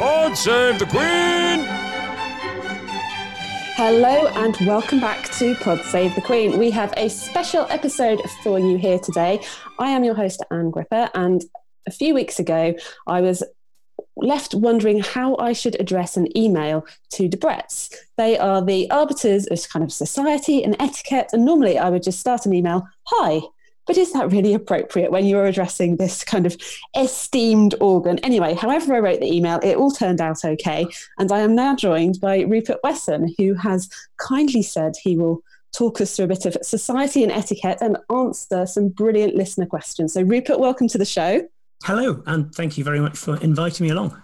[0.00, 1.66] God save the Queen!
[3.76, 6.58] Hello and welcome back to Pod Save the Queen.
[6.58, 9.42] We have a special episode for you here today.
[9.78, 11.44] I am your host, Anne Gripper, and
[11.86, 12.74] a few weeks ago
[13.06, 13.42] I was
[14.16, 17.94] left wondering how I should address an email to Debrett's.
[18.16, 22.20] They are the arbiters of kind of society and etiquette, and normally I would just
[22.20, 23.42] start an email, Hi,
[23.90, 26.56] but is that really appropriate when you're addressing this kind of
[26.96, 28.20] esteemed organ?
[28.20, 30.86] Anyway, however I wrote the email, it all turned out okay.
[31.18, 35.42] And I am now joined by Rupert Wesson, who has kindly said he will
[35.76, 40.14] talk us through a bit of society and etiquette and answer some brilliant listener questions.
[40.14, 41.48] So, Rupert, welcome to the show.
[41.82, 44.22] Hello, and thank you very much for inviting me along.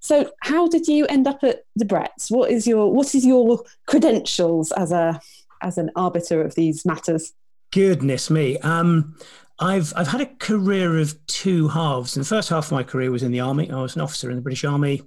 [0.00, 2.28] So, how did you end up at the Debrett's?
[2.28, 5.20] What is your what is your credentials as a
[5.62, 7.32] as an arbiter of these matters?
[7.72, 8.58] Goodness me.
[8.58, 9.16] Um,
[9.58, 12.16] I've I've had a career of two halves.
[12.16, 13.70] And the first half of my career was in the army.
[13.70, 15.02] I was an officer in the British Army,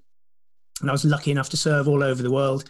[0.82, 2.70] and I was lucky enough to serve all over the world.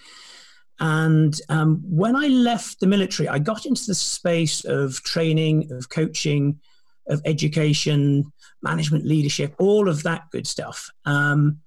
[0.80, 5.90] And um, when I left the military, I got into the space of training, of
[5.90, 6.60] coaching,
[7.08, 8.32] of education,
[8.62, 10.90] management, leadership, all of that good stuff.
[11.06, 11.60] Um,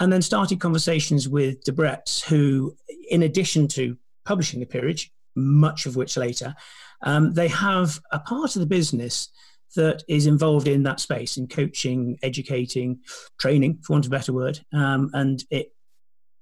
[0.00, 2.76] and then started conversations with Debrett's, who,
[3.10, 6.56] in addition to publishing the peerage, much of which later,
[7.02, 9.30] um, they have a part of the business
[9.76, 13.00] that is involved in that space in coaching, educating,
[13.38, 14.60] training, for want of a better word.
[14.72, 15.72] Um, and it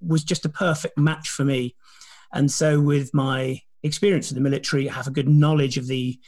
[0.00, 1.74] was just a perfect match for me.
[2.32, 6.18] And so, with my experience in the military, I have a good knowledge of the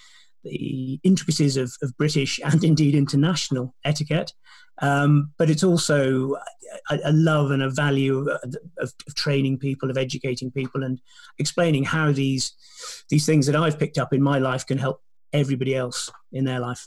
[0.50, 4.32] the intricacies of, of British and indeed international etiquette.
[4.80, 6.34] Um, but it's also
[6.90, 11.00] a, a, love and a value of, of, training people, of educating people, and
[11.38, 12.52] explaining how these
[13.08, 16.60] these things that I've picked up in my life can help everybody else in their
[16.60, 16.86] life.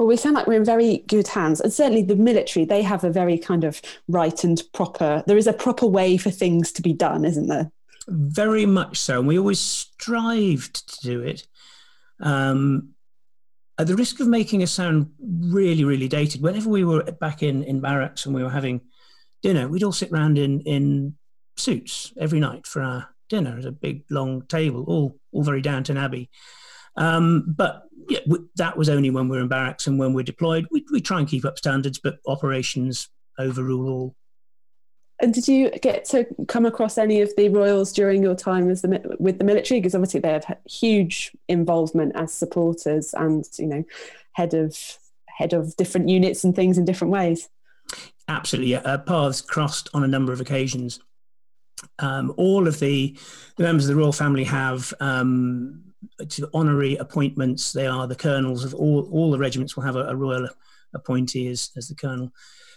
[0.00, 1.60] Well, we sound like we're in very good hands.
[1.60, 5.46] And certainly the military, they have a very kind of right and proper, there is
[5.46, 7.70] a proper way for things to be done, isn't there?
[8.08, 9.18] Very much so.
[9.18, 11.46] And we always strived to do it.
[12.18, 12.94] Um,
[13.80, 17.62] at the risk of making us sound really, really dated, whenever we were back in,
[17.64, 18.82] in barracks and we were having
[19.42, 21.16] dinner, we'd all sit round in, in
[21.56, 25.96] suits every night for our dinner at a big long table, all all very Downton
[25.96, 26.28] Abbey.
[26.96, 30.24] Um, but yeah, we, that was only when we are in barracks and when we're
[30.24, 30.66] deployed.
[30.70, 33.08] We, we try and keep up standards, but operations
[33.38, 34.16] overrule all.
[35.22, 38.82] And did you get to come across any of the royals during your time as
[38.82, 39.80] the, with the military?
[39.80, 43.84] Because obviously they have huge involvement as supporters and you know
[44.32, 47.48] head of head of different units and things in different ways.
[48.28, 48.78] Absolutely, yeah.
[48.78, 51.00] Uh, paths crossed on a number of occasions.
[51.98, 53.16] Um, all of the,
[53.56, 55.82] the members of the royal family have um,
[56.54, 57.72] honorary appointments.
[57.72, 60.48] They are the colonels of all, all the regiments will have a, a royal
[60.94, 62.32] appointee as, as the colonel.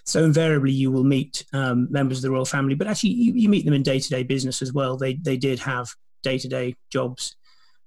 [0.06, 3.50] So invariably, you will meet um, members of the royal family, but actually, you, you
[3.50, 4.98] meet them in day to day business as well.
[4.98, 5.90] They they did have
[6.24, 7.36] day to day jobs,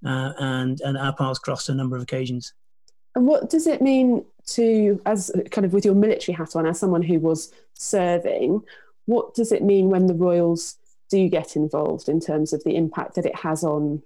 [0.04, 2.54] uh, and and our paths crossed a number of occasions.
[3.14, 6.78] And what does it mean to, as kind of with your military hat on, as
[6.78, 8.62] someone who was serving?
[9.06, 10.76] What does it mean when the royals
[11.10, 14.02] do get involved in terms of the impact that it has on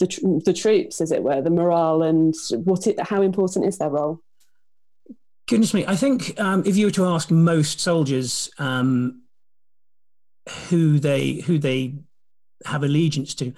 [0.00, 2.34] the, the troops, as it were, the morale, and
[2.64, 4.20] what it, how important is their role?
[5.46, 9.22] Goodness me, I think um, if you were to ask most soldiers um,
[10.68, 11.96] who they who they
[12.64, 13.52] have allegiance to,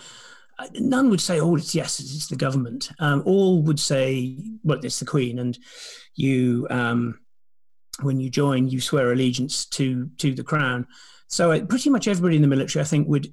[0.58, 4.80] uh, none would say, "Oh, it's yes, it's the government." Um, all would say, "Well,
[4.82, 5.56] it's the Queen," and
[6.16, 7.20] you, um,
[8.03, 10.88] when you join, you swear allegiance to to the crown.
[11.28, 13.32] So uh, pretty much everybody in the military, I think, would,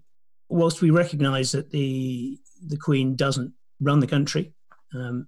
[0.49, 2.37] whilst we recognise that the
[2.67, 4.53] the Queen doesn't run the country,
[4.93, 5.27] um,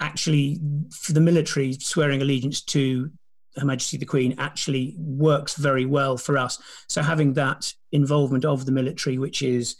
[0.00, 0.60] actually
[0.90, 3.10] for the military swearing allegiance to
[3.56, 6.58] her majesty the queen actually works very well for us.
[6.88, 9.76] So having that involvement of the military which is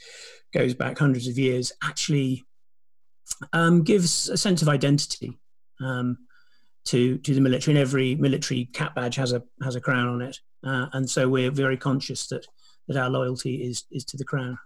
[0.53, 2.45] goes back hundreds of years actually
[3.53, 5.39] um, gives a sense of identity
[5.81, 6.19] um,
[6.85, 10.23] to to the military and every military cap badge has a has a crown on
[10.23, 10.39] it.
[10.65, 12.47] Uh, and so we're very conscious that
[12.89, 14.59] that our loyalty is is to the crown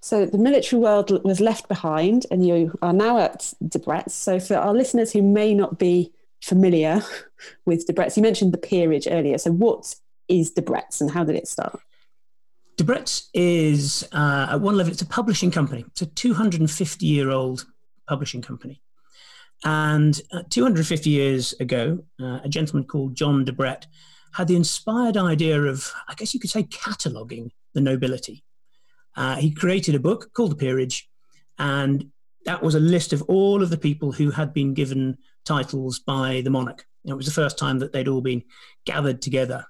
[0.00, 4.14] so the military world was left behind, and you are now at Debrett's.
[4.14, 6.12] So for our listeners who may not be
[6.42, 7.02] familiar
[7.66, 9.38] with Debrett's, you mentioned the peerage earlier.
[9.38, 9.94] So what
[10.28, 11.80] is Debrett's, and how did it start?
[12.76, 15.84] Debrett's is uh, at one level it's a publishing company.
[15.88, 17.66] It's a 250 year old
[18.08, 18.80] publishing company.
[19.64, 23.86] And uh, 250 years ago, uh, a gentleman called John Debrett
[24.32, 28.42] had the inspired idea of, I guess you could say, cataloguing the nobility.
[29.16, 31.08] Uh, he created a book called The Peerage,
[31.58, 32.10] and
[32.44, 36.42] that was a list of all of the people who had been given titles by
[36.42, 36.84] the monarch.
[37.04, 38.42] It was the first time that they'd all been
[38.86, 39.64] gathered together.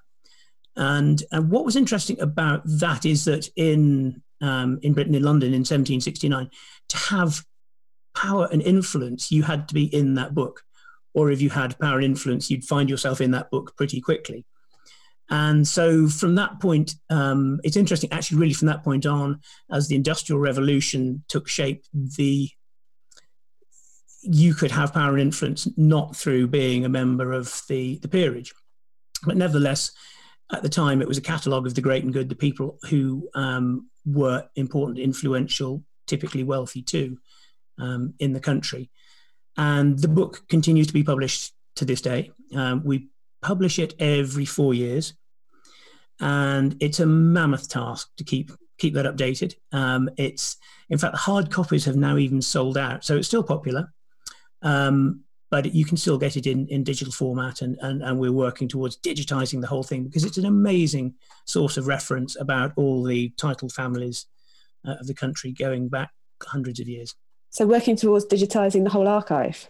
[0.75, 5.49] And, and what was interesting about that is that in, um, in Britain, in London
[5.49, 6.49] in 1769,
[6.89, 7.43] to have
[8.15, 10.63] power and influence, you had to be in that book.
[11.13, 14.45] Or if you had power and influence, you'd find yourself in that book pretty quickly.
[15.29, 19.41] And so from that point, um, it's interesting, actually, really from that point on,
[19.71, 22.49] as the Industrial Revolution took shape, the
[24.27, 28.53] you could have power and influence not through being a member of the, the peerage.
[29.23, 29.91] But nevertheless,
[30.51, 33.29] at the time, it was a catalogue of the great and good, the people who
[33.35, 37.17] um, were important, influential, typically wealthy too,
[37.77, 38.89] um, in the country.
[39.57, 42.31] And the book continues to be published to this day.
[42.53, 43.09] Um, we
[43.45, 45.13] publish it every four years,
[46.19, 49.53] and it's a mammoth task to keep keep that updated.
[49.71, 50.57] Um, it's
[50.89, 53.93] in fact the hard copies have now even sold out, so it's still popular.
[54.61, 55.21] Um,
[55.51, 58.67] but you can still get it in, in digital format, and, and, and we're working
[58.67, 61.13] towards digitizing the whole thing because it's an amazing
[61.45, 64.25] source of reference about all the title families
[64.87, 66.09] uh, of the country going back
[66.43, 67.13] hundreds of years.
[67.51, 69.69] So, working towards digitizing the whole archive?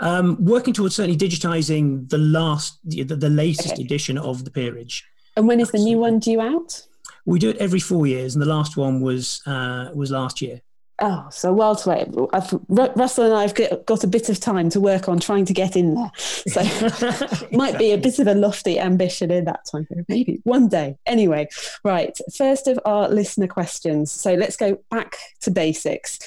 [0.00, 3.82] Um, working towards certainly digitizing the last, the, the latest okay.
[3.82, 5.04] edition of the peerage.
[5.36, 6.86] And when is the new one due out?
[7.26, 10.62] We do it every four years, and the last one was uh, was last year.
[11.00, 12.08] Oh, so well to wait.
[12.32, 15.52] I've, Russell and I have got a bit of time to work on trying to
[15.52, 16.10] get in there.
[16.48, 20.06] So might be a bit of a lofty ambition in that time period.
[20.08, 20.96] Maybe one day.
[21.06, 21.48] Anyway,
[21.84, 22.18] right.
[22.36, 24.10] First of our listener questions.
[24.10, 26.18] So let's go back to basics.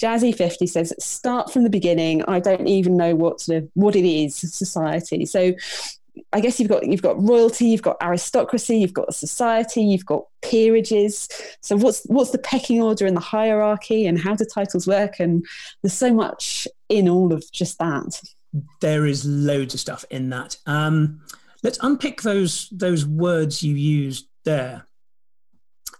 [0.00, 2.24] Jazzy 50 says, start from the beginning.
[2.24, 5.26] I don't even know what sort of what it is, society.
[5.26, 5.52] So
[6.32, 10.24] I guess you've got you've got royalty, you've got aristocracy, you've got society, you've got
[10.42, 11.28] peerages.
[11.60, 15.20] So what's what's the pecking order and the hierarchy and how do titles work?
[15.20, 15.44] And
[15.82, 18.20] there's so much in all of just that.
[18.80, 20.56] There is loads of stuff in that.
[20.66, 21.20] Um,
[21.62, 24.86] let's unpick those those words you used there.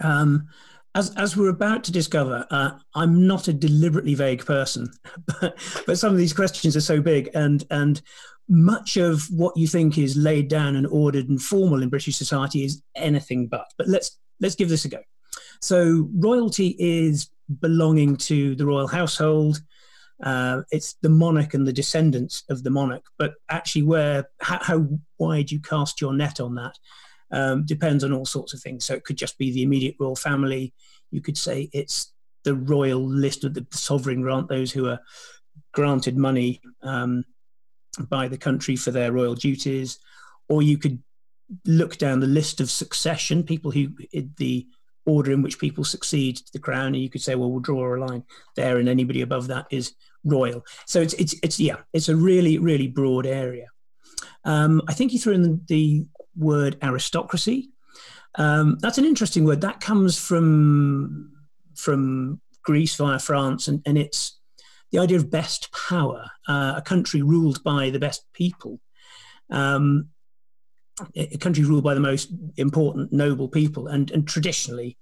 [0.03, 0.49] Um,
[0.95, 4.91] as, as we're about to discover, uh, I'm not a deliberately vague person,
[5.41, 5.57] but,
[5.87, 8.01] but some of these questions are so big, and and
[8.49, 12.65] much of what you think is laid down and ordered and formal in British society
[12.65, 13.67] is anything but.
[13.79, 14.99] But let's let's give this a go.
[15.61, 19.61] So royalty is belonging to the royal household.
[20.23, 23.05] Uh, it's the monarch and the descendants of the monarch.
[23.19, 24.89] But actually, where how, how
[25.19, 26.77] wide you cast your net on that
[27.33, 28.85] um, depends on all sorts of things.
[28.85, 30.75] So it could just be the immediate royal family.
[31.11, 32.13] You could say it's
[32.45, 35.01] the royal list of the sovereign grant, those who are
[35.73, 37.25] granted money um,
[38.09, 39.99] by the country for their royal duties.
[40.49, 41.03] Or you could
[41.65, 43.89] look down the list of succession, people who,
[44.37, 44.67] the
[45.07, 47.95] order in which people succeed to the crown, and you could say, well, we'll draw
[47.95, 48.25] a line
[48.57, 49.95] there, and anybody above that is
[50.25, 50.65] royal.
[50.87, 53.67] So it's, it's, it's yeah, it's a really, really broad area.
[54.45, 56.07] Um, I think you threw in the, the
[56.37, 57.71] word aristocracy.
[58.37, 59.61] Um, that's an interesting word.
[59.61, 61.33] That comes from
[61.77, 64.39] from Greece via France, and, and it's
[64.93, 68.81] the idea of best power, uh, a country ruled by the best people,
[69.51, 70.09] um,
[71.17, 74.99] a country ruled by the most important, noble people, and and traditionally,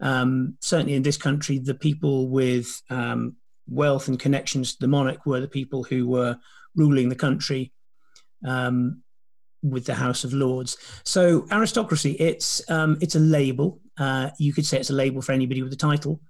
[0.00, 3.36] um, certainly in this country, the people with um,
[3.66, 6.38] wealth and connections to the monarch were the people who were
[6.74, 7.72] ruling the country.
[8.44, 9.02] Um,
[9.62, 10.76] with the House of Lords.
[11.04, 13.80] So aristocracy, it's um, it's a label.
[13.98, 16.20] Uh, you could say it's a label for anybody with a title,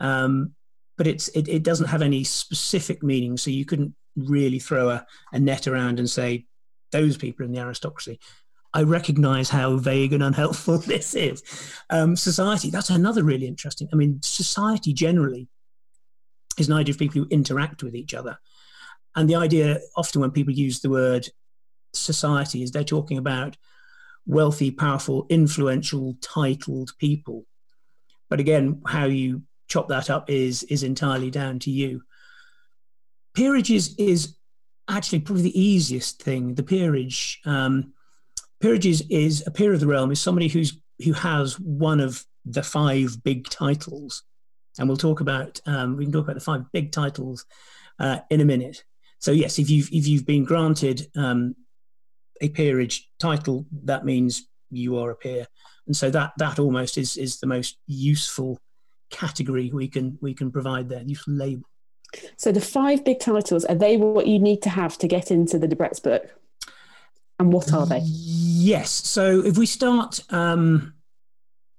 [0.00, 0.52] um,
[0.96, 3.36] but it's it, it, doesn't have any specific meaning.
[3.36, 6.46] So you couldn't really throw a, a net around and say
[6.90, 8.18] those people in the aristocracy.
[8.74, 11.42] I recognise how vague and unhelpful this is.
[11.90, 13.88] Um, society, that's another really interesting.
[13.92, 15.48] I mean, society generally
[16.58, 18.38] is an idea of people who interact with each other.
[19.14, 21.28] And the idea, often when people use the word
[21.98, 23.56] society is they're talking about
[24.26, 27.46] wealthy, powerful, influential, titled people.
[28.28, 32.02] But again, how you chop that up is is entirely down to you.
[33.34, 34.36] Peerages is
[34.88, 36.54] actually probably the easiest thing.
[36.54, 37.92] The peerage, um,
[38.60, 42.62] peerages is a peer of the realm is somebody who's who has one of the
[42.62, 44.22] five big titles,
[44.78, 47.44] and we'll talk about um, we can talk about the five big titles
[47.98, 48.82] uh, in a minute.
[49.18, 51.54] So yes, if you've if you've been granted um,
[52.40, 55.46] a peerage title, that means you are a peer,
[55.86, 58.58] and so that that almost is is the most useful
[59.10, 61.02] category we can we can provide there.
[61.02, 61.64] Useful label.
[62.36, 65.58] So the five big titles are they what you need to have to get into
[65.58, 66.24] the Debrett's book,
[67.38, 68.00] and what are they?
[68.04, 68.90] Yes.
[68.90, 70.20] So if we start.
[70.32, 70.92] Um,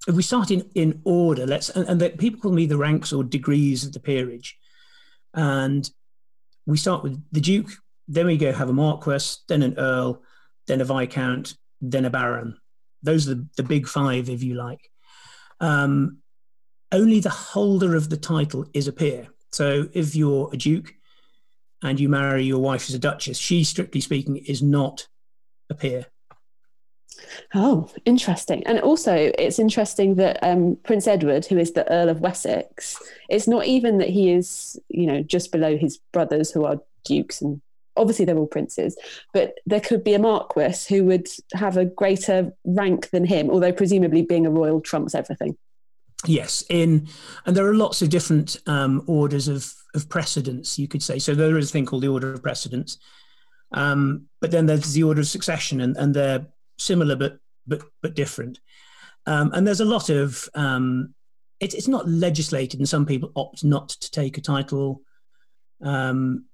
[0.08, 3.12] if we start in, in order, let's and, and the, people call me the ranks
[3.12, 4.58] or degrees of the peerage,
[5.34, 5.90] and
[6.66, 7.72] we start with the Duke,
[8.08, 10.22] then we go have a Marquess, then an Earl,
[10.68, 12.58] then a Viscount, then a Baron.
[13.04, 14.90] those are the, the big five, if you like.
[15.60, 16.20] Um,
[16.92, 19.28] only the holder of the title is a peer.
[19.52, 20.94] So if you're a duke
[21.84, 25.08] and you marry your wife as a duchess, she, strictly speaking, is not
[25.70, 26.06] a peer.
[27.54, 28.66] Oh, interesting.
[28.66, 32.98] And also, it's interesting that um, Prince Edward, who is the Earl of Wessex,
[33.30, 37.42] it's not even that he is, you know, just below his brothers who are dukes
[37.42, 37.62] and
[37.98, 38.98] obviously they're all princes,
[39.34, 43.72] but there could be a marquis who would have a greater rank than him, although
[43.72, 45.58] presumably being a royal trumps everything.
[46.26, 47.08] Yes, in
[47.46, 51.20] and there are lots of different um, orders of of precedence, you could say.
[51.20, 52.98] So there is a thing called the order of precedence,
[53.72, 56.48] um, but then there's the order of succession, and, and they're
[56.80, 58.60] similar but but but different.
[59.28, 61.14] Um, and there's a lot of um,
[61.60, 65.02] it, it's not legislated, and some people opt not to take a title,
[65.84, 66.46] um,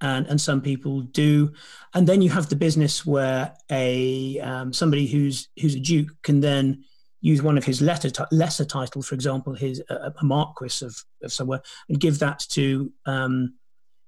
[0.00, 1.52] and and some people do.
[1.94, 6.40] And then you have the business where a um, somebody who's who's a duke can
[6.40, 6.84] then
[7.20, 10.96] use one of his letter t- lesser title, for example, his uh, a marquis of,
[11.22, 13.54] of somewhere, and give that to um,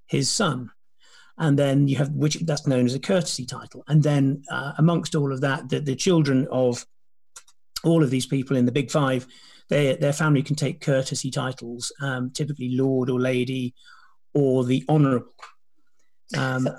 [0.06, 0.70] his son.
[1.38, 3.84] And then you have which that's known as a courtesy title.
[3.86, 6.84] And then uh, amongst all of that, the, the children of
[7.84, 9.26] all of these people in the big five,
[9.68, 13.74] they, their family can take courtesy titles, um, typically lord or lady,
[14.34, 15.32] or the honourable.
[16.36, 16.78] Um, so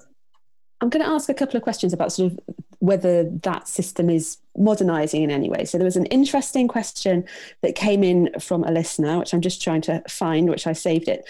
[0.81, 2.39] I'm going to ask a couple of questions about sort of
[2.79, 5.65] whether that system is modernizing in any way.
[5.65, 7.25] So there was an interesting question
[7.61, 11.09] that came in from a listener, which I'm just trying to find, which I saved
[11.09, 11.27] it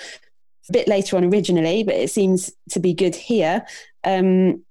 [0.69, 3.65] a bit later on originally, but it seems to be good here.
[4.03, 4.63] Um,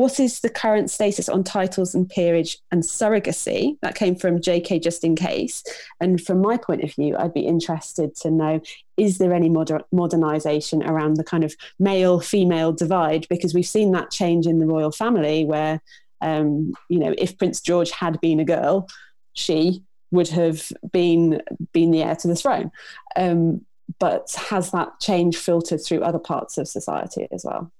[0.00, 3.76] what is the current status on titles and peerage and surrogacy?
[3.82, 5.62] That came from JK just in case.
[6.00, 8.62] And from my point of view, I'd be interested to know
[8.96, 13.26] is there any moder- modernization around the kind of male female divide?
[13.28, 15.82] Because we've seen that change in the royal family where,
[16.22, 18.88] um, you know, if Prince George had been a girl,
[19.34, 21.42] she would have been
[21.72, 22.72] been the heir to the throne.
[23.16, 23.66] Um,
[23.98, 27.70] but has that change filtered through other parts of society as well?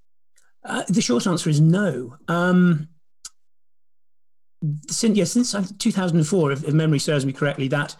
[0.64, 2.16] Uh, the short answer is no.
[2.28, 2.88] Um,
[4.88, 7.96] since yeah, since 2004, if, if, memory serves me correctly, that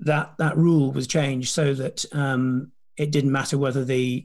[0.00, 4.24] that that rule was changed so that um, it didn't matter whether the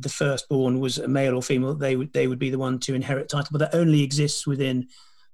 [0.00, 2.94] the firstborn was a male or female; they would they would be the one to
[2.94, 3.50] inherit title.
[3.52, 4.88] But that only exists within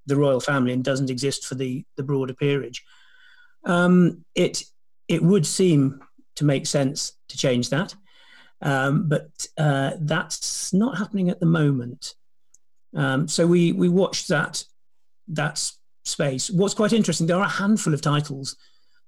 [0.05, 2.85] the royal family and doesn't exist for the the broader peerage.
[3.64, 4.64] Um, it
[5.09, 6.00] it would seem
[6.37, 7.95] to make sense to change that.
[8.61, 12.15] Um, but uh, that's not happening at the moment.
[12.95, 14.65] Um, so we we watched that
[15.29, 15.71] that
[16.05, 16.50] space.
[16.50, 18.57] What's quite interesting, there are a handful of titles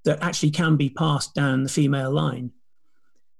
[0.04, 2.52] that actually can be passed down the female line.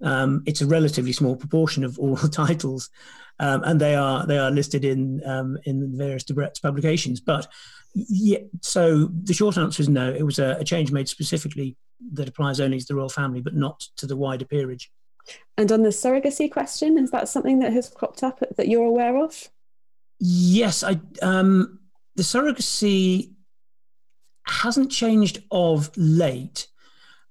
[0.02, 2.88] Um, it's a relatively small proportion of all the titles,
[3.38, 7.20] um, and they are they are listed in um, in various Debrett's publications.
[7.20, 7.46] But
[7.94, 10.12] yeah, so the short answer is no.
[10.12, 11.76] It was a, a change made specifically
[12.12, 14.90] that applies only to the royal family, but not to the wider peerage.
[15.56, 19.22] And on the surrogacy question, is that something that has cropped up that you're aware
[19.22, 19.48] of?
[20.18, 21.80] Yes, I um,
[22.16, 23.32] the surrogacy
[24.46, 26.66] hasn't changed of late,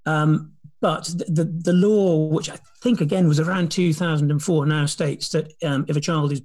[0.06, 5.30] um, but the, the, the law, which I think again was around 2004, now states
[5.30, 6.42] that um, if a child is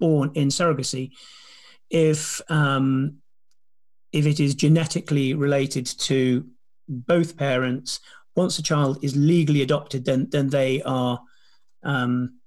[0.00, 1.10] born in surrogacy,
[1.90, 3.18] if um,
[4.12, 6.46] if it is genetically related to
[6.88, 8.00] both parents
[8.36, 11.20] once a child is legally adopted, then then they are
[11.82, 12.40] um,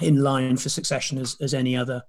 [0.00, 2.02] in line for succession as, as any other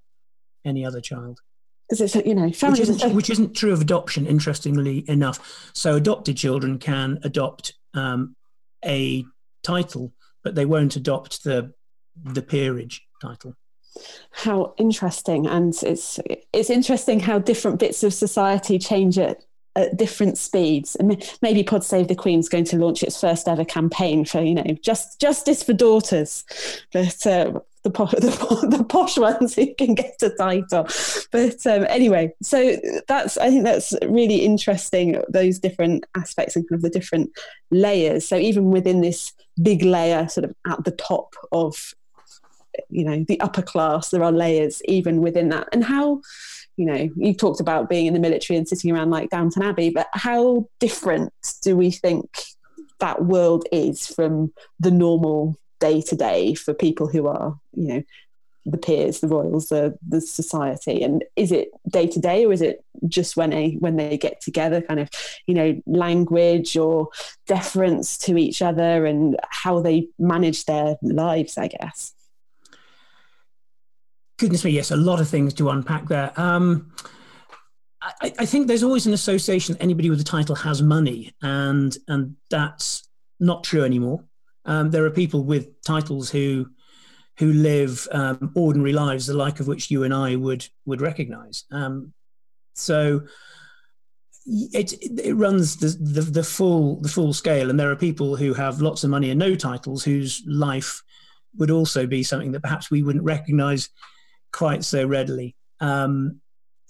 [0.64, 1.40] any other child.
[1.88, 4.26] Because it's you know which isn't, which isn't, true of adoption.
[4.26, 8.36] Interestingly enough, so adopted children can adopt um,
[8.84, 9.24] a
[9.62, 10.12] title,
[10.44, 11.72] but they won't adopt the
[12.24, 13.54] the peerage title.
[14.32, 16.20] How interesting, and it's
[16.52, 20.96] it's interesting how different bits of society change it at different speeds.
[20.96, 24.40] And maybe Pod Save the Queen is going to launch its first ever campaign for,
[24.40, 26.44] you know, just justice for daughters.
[26.92, 30.86] But uh, the, po- the, the, posh ones who can get a title.
[31.30, 35.22] But um, anyway, so that's I think that's really interesting.
[35.28, 37.30] Those different aspects and kind of the different
[37.70, 38.26] layers.
[38.26, 39.32] So even within this
[39.62, 41.94] big layer, sort of at the top of
[42.90, 46.20] you know the upper class, there are layers even within that, and how
[46.78, 49.90] you know, you talked about being in the military and sitting around like Downton Abbey,
[49.90, 52.44] but how different do we think
[53.00, 58.02] that world is from the normal day to day for people who are, you know,
[58.64, 62.62] the peers, the royals, the the society, and is it day to day or is
[62.62, 65.08] it just when they when they get together, kind of,
[65.46, 67.08] you know, language or
[67.46, 72.14] deference to each other and how they manage their lives, I guess
[74.38, 76.32] goodness me, yes, a lot of things to unpack there.
[76.36, 76.92] Um,
[78.00, 81.96] I, I, think there's always an association that anybody with a title has money, and
[82.06, 83.08] and that's
[83.40, 84.24] not true anymore.
[84.64, 86.70] Um, there are people with titles who
[87.38, 91.64] who live um, ordinary lives, the like of which you and I would would recognise.
[91.72, 92.12] Um,
[92.74, 93.22] so
[94.46, 98.54] it it runs the, the, the full the full scale, and there are people who
[98.54, 101.02] have lots of money and no titles whose life
[101.56, 103.88] would also be something that perhaps we wouldn't recognise
[104.52, 105.56] quite so readily.
[105.80, 106.40] Um,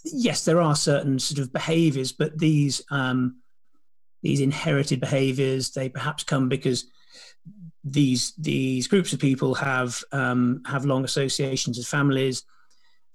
[0.04, 3.40] yes, there are certain sort of behaviours, but these um,
[4.22, 6.86] these inherited behaviours they perhaps come because
[7.84, 12.44] these these groups of people have um, have long associations as families,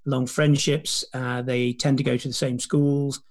[0.05, 1.05] long friendships.
[1.13, 3.21] Uh, they tend to go to the same schools.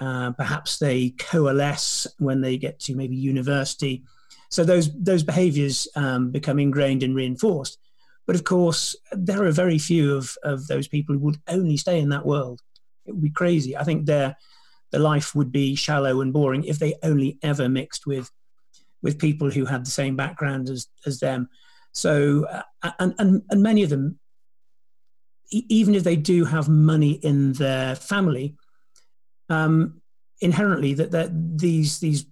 [0.00, 4.02] Uh, perhaps they coalesce when they get to maybe university.
[4.48, 7.78] So those those behaviours um, become ingrained and reinforced.
[8.30, 11.98] But of course, there are very few of, of those people who would only stay
[11.98, 12.60] in that world.
[13.04, 13.76] It would be crazy.
[13.76, 14.36] I think their
[14.92, 18.30] their life would be shallow and boring if they only ever mixed with
[19.02, 21.48] with people who had the same background as as them.
[21.90, 24.20] So uh, and, and and many of them,
[25.50, 28.54] even if they do have money in their family,
[29.48, 30.02] um,
[30.40, 32.26] inherently that that these these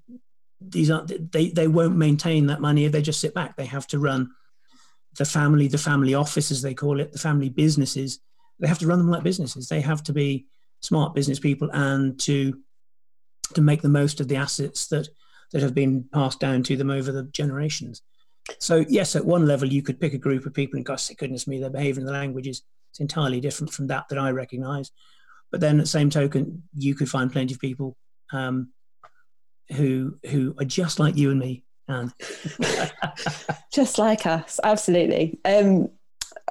[0.60, 3.56] these aren't they they won't maintain that money if they just sit back.
[3.56, 4.30] They have to run
[5.16, 8.20] the family, the family office as they call it, the family businesses.
[8.60, 9.68] They have to run them like businesses.
[9.68, 10.46] They have to be
[10.80, 12.58] smart business people and to
[13.54, 15.08] to make the most of the assets that
[15.52, 18.02] that have been passed down to them over the generations.
[18.58, 21.46] So yes, at one level you could pick a group of people and gosh, goodness
[21.46, 24.90] me, their behaviour and the language is it's entirely different from that that I recognise.
[25.50, 27.96] But then at the same token, you could find plenty of people
[28.32, 28.72] um,
[29.70, 31.64] who who are just like you and me,
[33.72, 35.38] just like us, absolutely.
[35.44, 35.88] Um,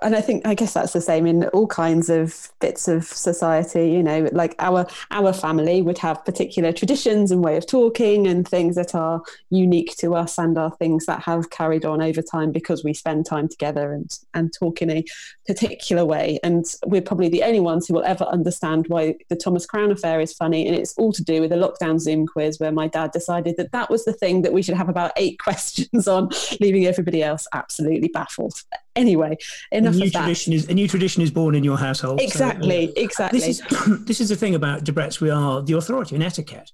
[0.01, 3.91] and I think I guess that's the same in all kinds of bits of society.
[3.91, 8.47] You know, like our our family would have particular traditions and way of talking and
[8.47, 12.51] things that are unique to us and are things that have carried on over time
[12.51, 15.03] because we spend time together and and talk in a
[15.45, 16.39] particular way.
[16.43, 20.19] And we're probably the only ones who will ever understand why the Thomas Crown affair
[20.19, 20.67] is funny.
[20.67, 23.71] And it's all to do with a lockdown Zoom quiz where my dad decided that
[23.71, 26.29] that was the thing that we should have about eight questions on,
[26.60, 28.63] leaving everybody else absolutely baffled.
[28.97, 29.38] Anyway,
[29.71, 32.19] enough a new of tradition is a new tradition is born in your household.
[32.19, 33.39] Exactly, so, uh, exactly.
[33.39, 35.21] This is this is the thing about Debrett's.
[35.21, 36.71] We are the authority in etiquette,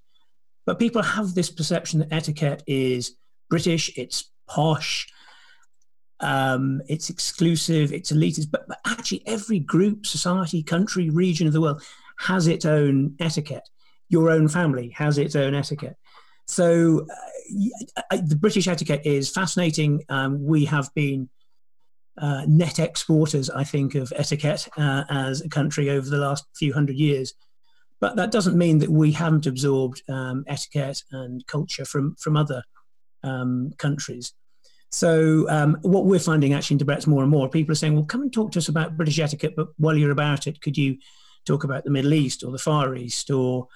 [0.64, 3.16] but people have this perception that etiquette is
[3.50, 3.96] British.
[3.96, 5.06] It's posh.
[6.20, 7.92] Um, it's exclusive.
[7.92, 8.50] It's elitist.
[8.50, 11.82] But, but actually, every group, society, country, region of the world
[12.18, 13.68] has its own etiquette.
[14.08, 15.96] Your own family has its own etiquette.
[16.46, 17.06] So
[18.10, 20.02] uh, the British etiquette is fascinating.
[20.08, 21.28] Um, we have been
[22.18, 26.72] uh, net exporters, I think, of etiquette uh, as a country over the last few
[26.72, 27.34] hundred years.
[28.00, 32.62] But that doesn't mean that we haven't absorbed um, etiquette and culture from from other
[33.22, 34.32] um, countries.
[34.90, 38.04] So um, what we're finding actually in Debrett's more and more, people are saying, "Well,
[38.04, 40.98] come and talk to us about British etiquette." But while you're about it, could you
[41.46, 43.68] talk about the Middle East or the Far East or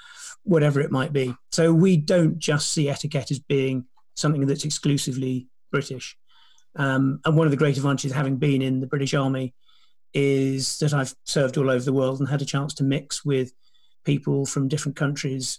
[0.44, 1.34] whatever it might be?
[1.50, 6.16] So we don't just see etiquette as being something that's exclusively British.
[6.78, 9.54] Um, and one of the great advantages having been in the British Army
[10.14, 13.52] is that I've served all over the world and had a chance to mix with
[14.04, 15.58] people from different countries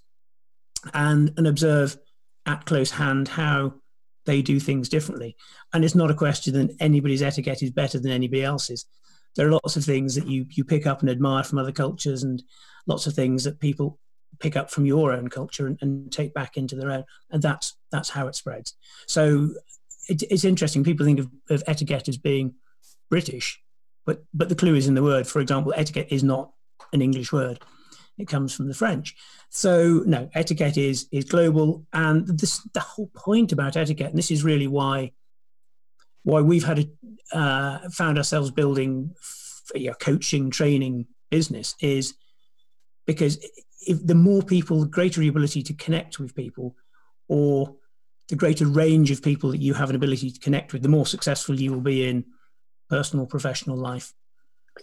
[0.94, 1.98] and, and observe
[2.46, 3.74] at close hand how
[4.26, 5.36] they do things differently.
[5.74, 8.86] And it's not a question that anybody's etiquette is better than anybody else's.
[9.36, 12.24] There are lots of things that you, you pick up and admire from other cultures,
[12.24, 12.42] and
[12.88, 14.00] lots of things that people
[14.40, 17.04] pick up from your own culture and, and take back into their own.
[17.30, 18.76] And that's that's how it spreads.
[19.08, 19.50] So
[20.10, 20.84] it, it's interesting.
[20.84, 22.56] People think of, of etiquette as being
[23.10, 23.62] British,
[24.06, 25.28] but but the clue is in the word.
[25.28, 26.52] For example, etiquette is not
[26.94, 27.60] an English word;
[28.18, 29.16] it comes from the French.
[29.50, 34.32] So no, etiquette is is global, and this the whole point about etiquette, and this
[34.32, 35.12] is really why
[36.24, 39.16] why we've had a, uh, found ourselves building
[39.76, 42.16] a coaching training business is
[43.06, 43.44] because
[43.88, 46.76] if the more people, the greater ability to connect with people,
[47.28, 47.76] or
[48.30, 51.06] the greater range of people that you have an ability to connect with, the more
[51.06, 52.24] successful you will be in
[52.90, 54.14] personal, professional life.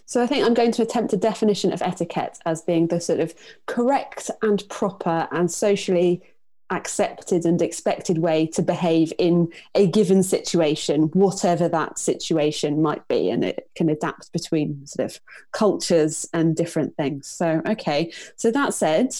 [0.04, 3.20] So I think I'm going to attempt a definition of etiquette as being the sort
[3.20, 3.34] of
[3.66, 6.22] correct and proper and socially
[6.70, 13.30] accepted and expected way to behave in a given situation, whatever that situation might be.
[13.30, 15.20] And it can adapt between sort of
[15.52, 17.28] cultures and different things.
[17.28, 18.12] So, okay.
[18.34, 19.14] So that said,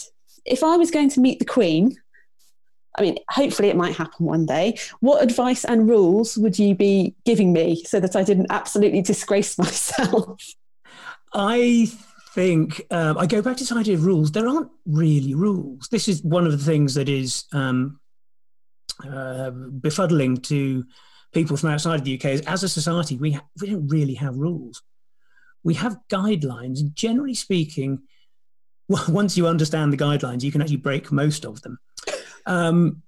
[0.45, 1.97] if I was going to meet the Queen,
[2.99, 4.79] I mean, hopefully it might happen one day.
[5.01, 9.59] What advice and rules would you be giving me so that I didn't absolutely disgrace
[9.59, 10.43] myself?
[11.33, 11.89] I
[12.35, 14.33] think um, I go back to this idea of rules.
[14.33, 15.89] There aren't really rules.
[15.89, 18.01] This is one of the things that is um,
[19.05, 20.85] uh, befuddling to
[21.33, 22.27] people from outside of the UK.
[22.27, 24.83] Is as a society, we ha- we don't really have rules.
[25.63, 26.93] We have guidelines.
[26.95, 28.03] Generally speaking,
[29.09, 31.79] once you understand the guidelines, you can actually break most of them.
[32.47, 33.03] Um,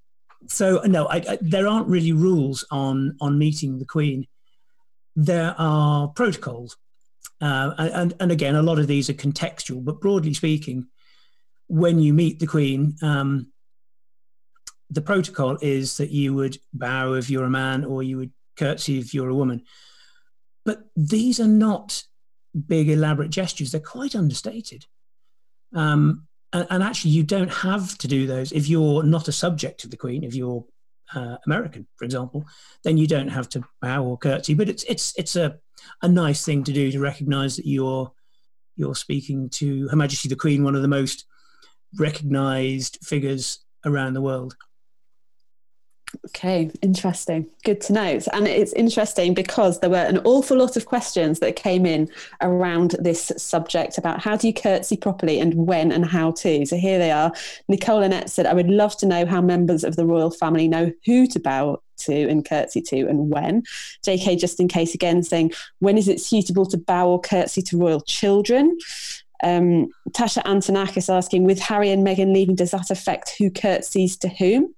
[0.46, 4.26] so no, I, I, there aren't really rules on on meeting the Queen.
[5.16, 6.76] There are protocols,
[7.40, 9.84] uh, and and again, a lot of these are contextual.
[9.84, 10.86] But broadly speaking,
[11.66, 13.52] when you meet the Queen, um,
[14.90, 18.98] the protocol is that you would bow if you're a man, or you would curtsy
[18.98, 19.64] if you're a woman.
[20.64, 22.04] But these are not
[22.66, 24.86] big elaborate gestures; they're quite understated.
[25.74, 29.84] Um, and, and, actually, you don't have to do those if you're not a subject
[29.84, 30.24] of the Queen.
[30.24, 30.64] If you're
[31.14, 32.46] uh, American, for example,
[32.84, 34.54] then you don't have to bow or curtsy.
[34.54, 35.58] But it's it's it's a
[36.02, 38.12] a nice thing to do to recognise that you're
[38.76, 41.26] you're speaking to Her Majesty the Queen, one of the most
[41.98, 44.56] recognised figures around the world.
[46.26, 47.46] Okay, interesting.
[47.64, 48.18] Good to know.
[48.32, 52.96] And it's interesting because there were an awful lot of questions that came in around
[52.98, 56.64] this subject about how do you curtsy properly and when and how to.
[56.64, 57.32] So here they are.
[57.68, 60.92] Nicole Annette said, I would love to know how members of the royal family know
[61.04, 63.64] who to bow to and curtsy to and when.
[64.06, 67.76] JK, just in case again, saying, when is it suitable to bow or curtsy to
[67.76, 68.78] royal children?
[69.42, 74.28] Um, Tasha Antonakis asking, with Harry and Meghan leaving, does that affect who curtsies to
[74.28, 74.74] whom?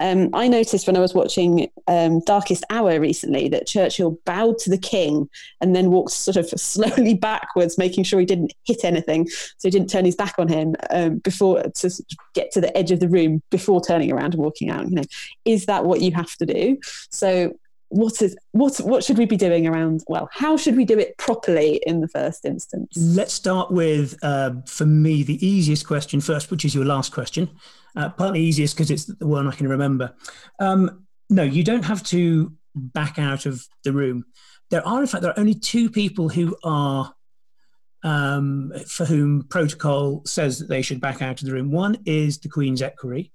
[0.00, 4.70] Um, I noticed when I was watching um, Darkest Hour recently that Churchill bowed to
[4.70, 5.28] the king
[5.60, 9.70] and then walked sort of slowly backwards, making sure he didn't hit anything, so he
[9.70, 12.04] didn't turn his back on him um, before to
[12.34, 14.88] get to the edge of the room before turning around and walking out.
[14.88, 15.04] You know,
[15.44, 16.78] is that what you have to do?
[17.10, 17.54] So
[17.94, 21.16] what is what what should we be doing around well how should we do it
[21.16, 26.50] properly in the first instance let's start with uh, for me the easiest question first
[26.50, 27.48] which is your last question
[27.96, 30.14] uh, partly easiest because it's the one i can remember.
[30.58, 34.24] Um, no you don't have to back out of the room.
[34.70, 37.14] There are in fact there are only two people who are
[38.02, 41.70] um, for whom protocol says that they should back out of the room.
[41.70, 43.32] One is the queen's equerry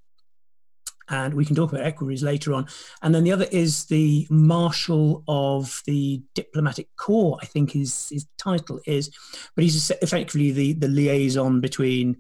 [1.09, 2.67] and we can talk about equerries later on.
[3.01, 8.27] And then the other is the Marshal of the Diplomatic Corps, I think his, his
[8.37, 9.09] title is,
[9.55, 12.17] but he's effectively the, the liaison between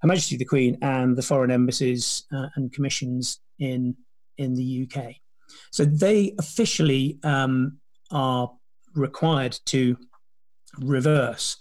[0.00, 3.96] Her Majesty the Queen and the foreign embassies uh, and commissions in,
[4.36, 5.14] in the UK.
[5.72, 7.78] So they officially um,
[8.10, 8.50] are
[8.94, 9.96] required to
[10.78, 11.56] reverse.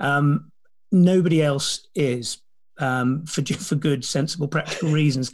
[0.00, 0.50] Um,
[0.92, 2.38] nobody else is
[2.78, 5.32] um, for, for good, sensible, practical reasons.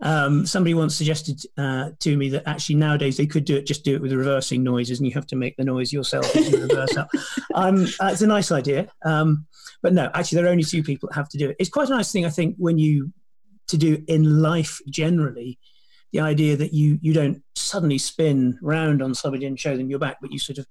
[0.00, 3.84] Um, somebody once suggested uh, to me that actually nowadays they could do it, just
[3.84, 6.62] do it with reversing noises, and you have to make the noise yourself as you
[6.62, 7.08] reverse up.
[7.54, 9.46] Um, uh, it's a nice idea, um,
[9.82, 11.56] but no, actually there are only two people that have to do it.
[11.58, 13.14] It's quite a nice thing, I think, when you
[13.68, 15.58] to do in life generally.
[16.12, 19.98] The idea that you you don't suddenly spin round on somebody and show them your
[19.98, 20.66] back, but you sort of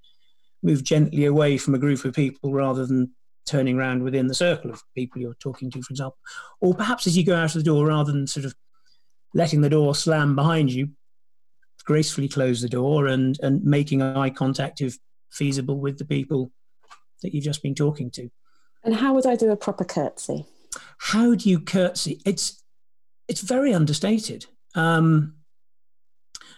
[0.61, 3.11] move gently away from a group of people rather than
[3.45, 6.17] turning around within the circle of people you're talking to, for example.
[6.61, 8.53] Or perhaps as you go out of the door, rather than sort of
[9.35, 10.89] letting the door slam behind you,
[11.83, 14.97] gracefully close the door and, and making eye contact if
[15.29, 16.51] feasible with the people
[17.21, 18.31] that you've just been talking to.
[18.83, 20.45] And how would I do a proper curtsy?
[20.97, 22.21] How do you curtsy?
[22.25, 22.63] It's
[23.27, 24.45] it's very understated.
[24.75, 25.35] Um,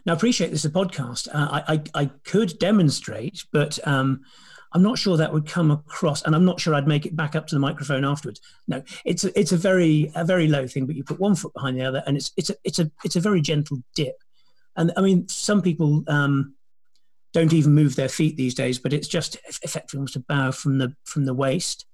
[0.06, 1.28] now, I appreciate this is a podcast.
[1.34, 4.22] Uh, I, I, I could demonstrate, but um,
[4.74, 7.36] I'm not sure that would come across, and I'm not sure I'd make it back
[7.36, 8.42] up to the microphone afterwards.
[8.68, 11.54] No, it's a, it's a very a very low thing, but you put one foot
[11.54, 14.18] behind the other, and it's it's a it's a it's a very gentle dip.
[14.76, 16.56] And I mean, some people um,
[17.34, 20.78] don't even move their feet these days, but it's just effectively almost a bow from
[20.78, 21.86] the from the waist,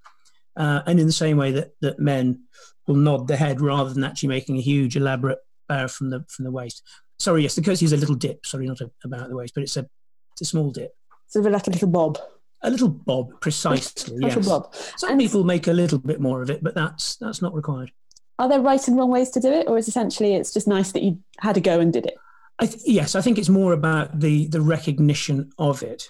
[0.58, 2.44] uh, and in the same way that that men
[2.88, 6.46] will nod the head rather than actually making a huge elaborate bow from the from
[6.46, 6.84] the waist.
[7.20, 8.46] Sorry, yes, the curtsy is a little dip.
[8.46, 9.88] Sorry, not a, about the waist, but it's a
[10.32, 10.96] it's a small dip.
[11.28, 12.20] Sort of like a little bob.
[12.64, 14.16] A little bob, precisely.
[14.16, 14.48] Little yes.
[14.48, 14.74] bob.
[14.98, 17.92] Some And- people make a little bit more of it, but that's that's not required.
[18.40, 20.92] Are there right and wrong ways to do it, or is essentially it's just nice
[20.94, 22.16] that you had a go and did it?
[22.60, 26.10] I th- yes, I think it's more about the the recognition of it,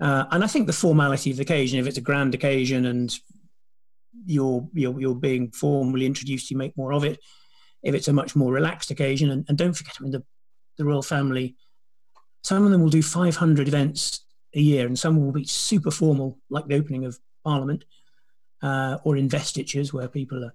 [0.00, 1.80] uh, and I think the formality of the occasion.
[1.80, 3.12] If it's a grand occasion and
[4.26, 7.18] you're you're, you're being formally introduced, you make more of it.
[7.82, 10.22] If it's a much more relaxed occasion, and, and don't forget, I mean, the
[10.76, 11.56] the royal family,
[12.44, 16.38] some of them will do 500 events a year, and some will be super formal,
[16.48, 17.84] like the opening of Parliament,
[18.62, 20.54] uh, or investitures where people are,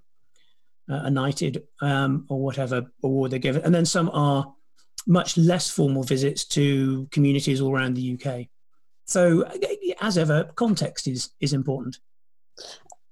[0.87, 4.53] uh, knighted um, or whatever award they're given, and then some are
[5.07, 8.47] much less formal visits to communities all around the UK.
[9.05, 9.47] So,
[10.01, 11.99] as ever, context is is important.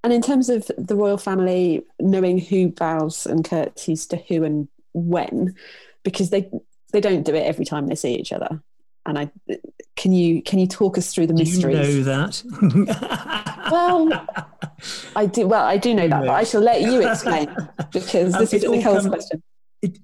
[0.03, 4.67] And in terms of the royal family knowing who bows and curtsies to who and
[4.93, 5.55] when,
[6.03, 6.49] because they
[6.91, 8.61] they don't do it every time they see each other.
[9.05, 9.29] And I
[9.95, 11.85] can you can you talk us through the mysteries?
[11.85, 12.43] Do you know that?
[13.71, 14.27] well,
[15.15, 15.47] I do.
[15.47, 17.53] Well, I do know that, but I shall let you explain
[17.91, 19.43] because this um, is Nicole's question.
[19.81, 19.99] It,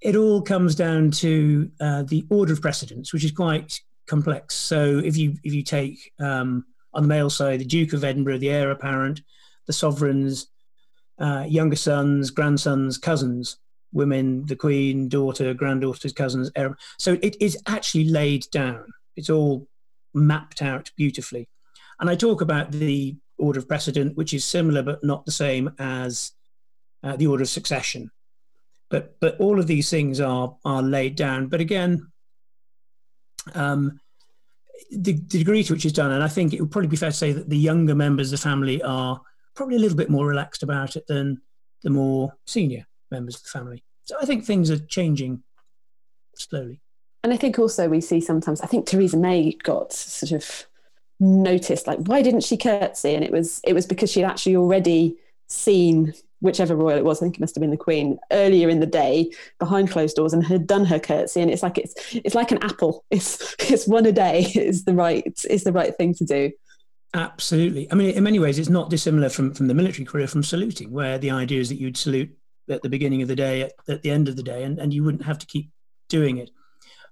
[0.00, 4.56] it all comes down to uh, the order of precedence, which is quite complex.
[4.56, 8.38] So if you if you take um, on the male side, the Duke of Edinburgh,
[8.38, 9.20] the heir apparent,
[9.66, 10.48] the sovereigns,
[11.18, 13.58] uh, younger sons, grandsons, cousins,
[13.92, 16.50] women, the queen, daughter, granddaughters, cousins.
[16.56, 16.76] Heir.
[16.98, 18.84] So it is actually laid down.
[19.16, 19.68] It's all
[20.14, 21.48] mapped out beautifully.
[22.00, 25.70] And I talk about the order of precedent, which is similar but not the same
[25.78, 26.32] as
[27.02, 28.10] uh, the order of succession.
[28.90, 31.48] But but all of these things are are laid down.
[31.48, 32.10] But again,
[33.54, 34.00] um,
[34.90, 37.10] the, the degree to which it's done, and I think it would probably be fair
[37.10, 39.20] to say that the younger members of the family are
[39.54, 41.40] probably a little bit more relaxed about it than
[41.82, 43.84] the more senior members of the family.
[44.04, 45.42] So I think things are changing
[46.34, 46.80] slowly.
[47.22, 50.66] And I think also we see sometimes, I think Theresa May got sort of
[51.20, 53.14] noticed, like, why didn't she curtsy?
[53.14, 55.16] And it was it was because she'd actually already
[55.48, 58.80] seen whichever royal it was, I think it must have been the Queen, earlier in
[58.80, 61.40] the day behind closed doors and had done her curtsy.
[61.40, 63.04] And it's like it's it's like an apple.
[63.10, 66.50] It's it's one a day is the right is the right thing to do.
[67.14, 67.90] Absolutely.
[67.92, 70.90] I mean, in many ways, it's not dissimilar from from the military career from saluting,
[70.90, 72.36] where the idea is that you'd salute
[72.72, 74.92] at the beginning of the day, at, at the end of the day, and, and
[74.92, 75.70] you wouldn't have to keep
[76.08, 76.50] doing it.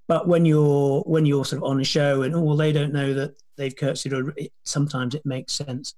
[0.09, 2.93] But when you're when you're sort of on a show and oh well, they don't
[2.93, 5.95] know that they've curtsied, or it, sometimes it makes sense.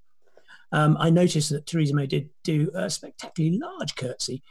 [0.71, 4.43] Um, I noticed that Theresa May did do a spectacularly large curtsy,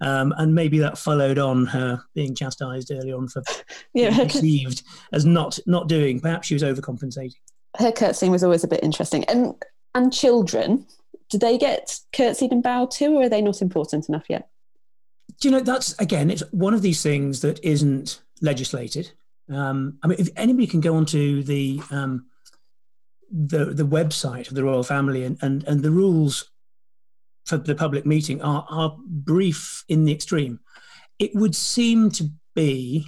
[0.00, 3.42] um, and maybe that followed on her being chastised early on for
[3.94, 4.10] yeah.
[4.10, 6.20] being perceived as not not doing.
[6.20, 7.36] Perhaps she was overcompensating.
[7.78, 9.54] Her curtsying was always a bit interesting, and
[9.94, 10.86] and children,
[11.30, 14.48] do they get curtsied and bowed to, or are they not important enough yet?
[15.40, 16.30] Do you know that's again?
[16.30, 19.12] It's one of these things that isn't legislated.
[19.52, 22.26] Um, I mean, if anybody can go onto the um,
[23.30, 26.50] the the website of the royal family and and, and the rules
[27.44, 30.60] for the public meeting are, are brief in the extreme.
[31.18, 33.06] It would seem to be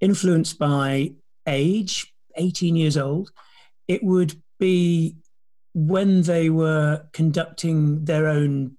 [0.00, 1.14] influenced by
[1.46, 3.32] age, 18 years old.
[3.88, 5.16] It would be
[5.74, 8.76] when they were conducting their own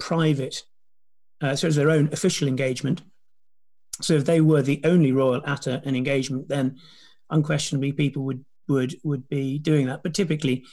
[0.00, 0.62] private,
[1.40, 3.02] uh, so it was their own official engagement.
[4.00, 6.78] So if they were the only royal at a, an engagement, then
[7.30, 10.02] unquestionably people would would would be doing that.
[10.02, 10.64] But typically,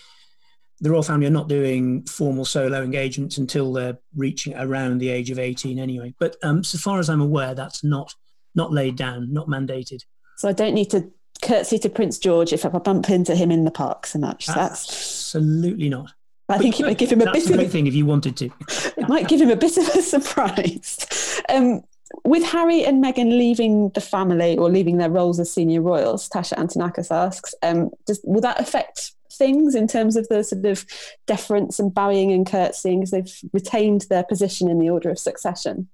[0.80, 5.30] the royal family are not doing formal solo engagements until they're reaching around the age
[5.30, 6.13] of 18 anyway.
[6.19, 8.13] But um, so far as I'm aware, that's not
[8.56, 10.04] not laid down, not mandated.
[10.38, 13.65] So I don't need to curtsy to Prince George if I bump into him in
[13.65, 14.47] the park so much.
[14.47, 16.12] That's absolutely not.
[16.52, 18.50] I think it might give him a bit of a thing if you wanted to.
[18.98, 21.42] it might give him a bit of a surprise.
[21.50, 21.82] Um,
[22.24, 26.54] with Harry and Meghan leaving the family or leaving their roles as senior royals, Tasha
[26.54, 30.86] Antonakis asks, um, does, will that affect things in terms of the sort of
[31.26, 35.90] deference and bowing and curtsying as they've retained their position in the order of succession?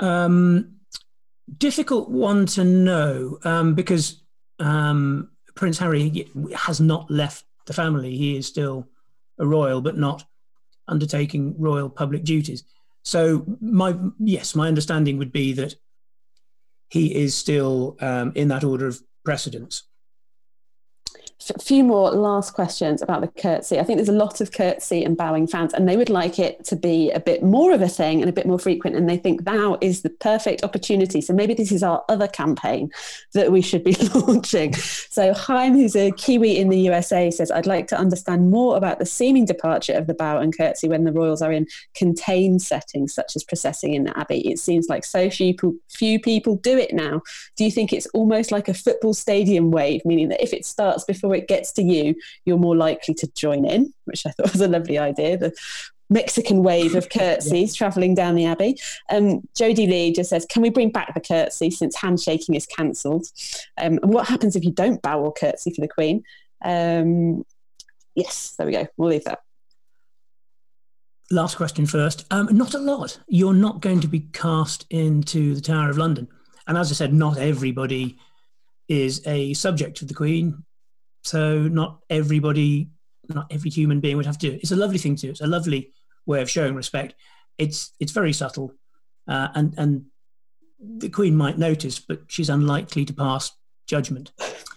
[0.00, 0.76] Um,
[1.58, 4.22] difficult one to know um, because
[4.58, 8.16] um, Prince Harry has not left the family.
[8.16, 8.88] He is still
[9.38, 10.24] a royal, but not
[10.88, 12.64] undertaking royal public duties.
[13.02, 15.74] So my yes, my understanding would be that
[16.88, 19.84] he is still um, in that order of precedence
[21.50, 23.78] a few more last questions about the curtsy.
[23.78, 26.64] I think there's a lot of curtsy and bowing fans, and they would like it
[26.66, 28.96] to be a bit more of a thing and a bit more frequent.
[28.96, 31.20] And they think now is the perfect opportunity.
[31.20, 32.90] So maybe this is our other campaign
[33.34, 34.74] that we should be launching.
[34.74, 38.98] So Chaim, who's a Kiwi in the USA, says, I'd like to understand more about
[38.98, 43.14] the seeming departure of the bow and curtsy when the royals are in contained settings,
[43.14, 44.48] such as processing in the Abbey.
[44.48, 45.54] It seems like so few,
[45.90, 47.22] few people do it now.
[47.56, 51.04] Do you think it's almost like a football stadium wave, meaning that if it starts
[51.04, 54.60] before it gets to you, you're more likely to join in, which I thought was
[54.60, 55.36] a lovely idea.
[55.36, 55.54] The
[56.10, 57.78] Mexican wave of curtsies yeah.
[57.78, 58.76] travelling down the Abbey.
[59.10, 63.26] Um, Jodie Lee just says, Can we bring back the curtsy since handshaking is cancelled?
[63.78, 66.22] Um, and what happens if you don't bow or curtsy for the Queen?
[66.64, 67.44] Um,
[68.14, 68.86] yes, there we go.
[68.96, 69.40] We'll leave that.
[71.30, 72.26] Last question first.
[72.30, 73.18] Um, not a lot.
[73.28, 76.28] You're not going to be cast into the Tower of London.
[76.66, 78.18] And as I said, not everybody
[78.88, 80.64] is a subject of the Queen.
[81.24, 82.90] So not everybody,
[83.28, 84.60] not every human being would have to do it.
[84.62, 85.30] It's a lovely thing to do.
[85.30, 85.92] It's a lovely
[86.26, 87.14] way of showing respect.
[87.58, 88.74] It's it's very subtle,
[89.28, 90.06] uh, and and
[90.80, 93.52] the Queen might notice, but she's unlikely to pass
[93.86, 94.32] judgment.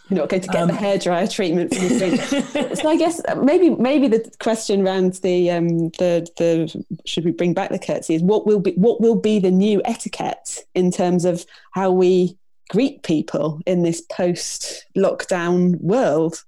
[0.10, 3.36] You're not going to get um, the hairdryer treatment from the so I guess uh,
[3.36, 8.16] maybe maybe the question around the um, the the should we bring back the curtsy
[8.16, 12.38] is what will be what will be the new etiquette in terms of how we
[12.70, 16.44] greet people in this post lockdown world.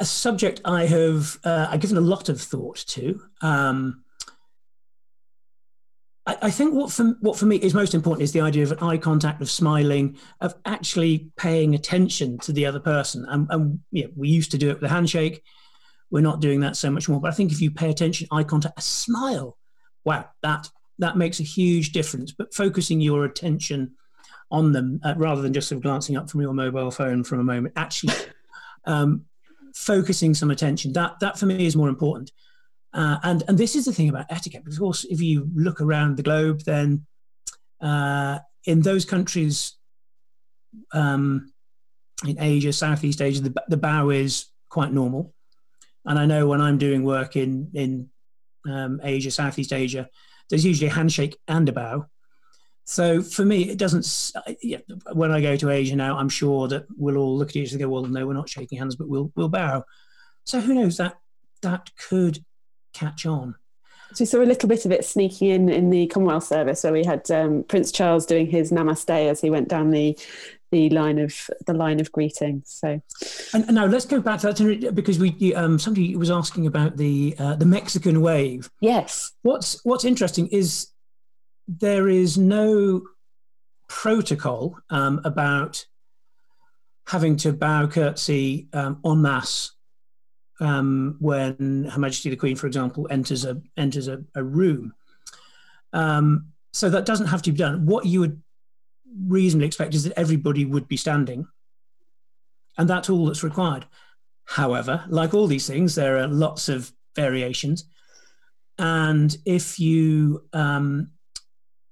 [0.00, 3.20] A subject I have uh, I've given a lot of thought to.
[3.40, 4.02] Um,
[6.26, 8.96] I, think what for what for me is most important is the idea of eye
[8.96, 13.24] contact, of smiling, of actually paying attention to the other person.
[13.28, 15.44] And, and know, we used to do it with a handshake.
[16.10, 17.20] We're not doing that so much more.
[17.20, 19.56] But I think if you pay attention, eye contact, a smile,
[20.04, 22.32] wow, that that makes a huge difference.
[22.32, 23.92] But focusing your attention
[24.50, 27.40] on them uh, rather than just sort of glancing up from your mobile phone from
[27.40, 28.14] a moment, actually
[28.84, 29.24] um,
[29.74, 30.92] focusing some attention.
[30.92, 32.32] That that for me is more important.
[32.94, 34.64] Uh, and and this is the thing about etiquette.
[34.64, 37.04] Because of course, if you look around the globe, then
[37.80, 39.74] uh, in those countries
[40.92, 41.52] um,
[42.26, 45.34] in Asia, Southeast Asia, the, the bow is quite normal.
[46.04, 48.08] And I know when I'm doing work in in
[48.66, 50.08] um, Asia, Southeast Asia,
[50.48, 52.06] there's usually a handshake and a bow.
[52.86, 54.32] So for me, it doesn't.
[55.12, 57.74] When I go to Asia now, I'm sure that we'll all look at each other
[57.74, 59.84] and go, "Well, no, we're not shaking hands, but we'll we'll bow."
[60.44, 61.18] So who knows that
[61.62, 62.44] that could
[62.92, 63.56] catch on.
[64.14, 66.92] So we saw a little bit of it sneaking in in the Commonwealth Service, where
[66.92, 70.16] we had um, Prince Charles doing his namaste as he went down the
[70.70, 72.62] the line of the line of greeting.
[72.66, 73.02] So,
[73.52, 76.98] and, and now let's go back to that because we um, somebody was asking about
[76.98, 78.70] the uh, the Mexican wave.
[78.80, 79.32] Yes.
[79.42, 80.92] What's What's interesting is
[81.68, 83.02] there is no
[83.88, 85.84] protocol um, about
[87.06, 89.72] having to bow curtsy um, en masse
[90.60, 94.94] um, when Her Majesty the Queen, for example, enters a enters a, a room.
[95.92, 97.86] Um, so that doesn't have to be done.
[97.86, 98.42] What you would
[99.26, 101.46] reasonably expect is that everybody would be standing,
[102.78, 103.86] and that's all that's required.
[104.44, 107.88] However, like all these things, there are lots of variations,
[108.78, 111.10] and if you um,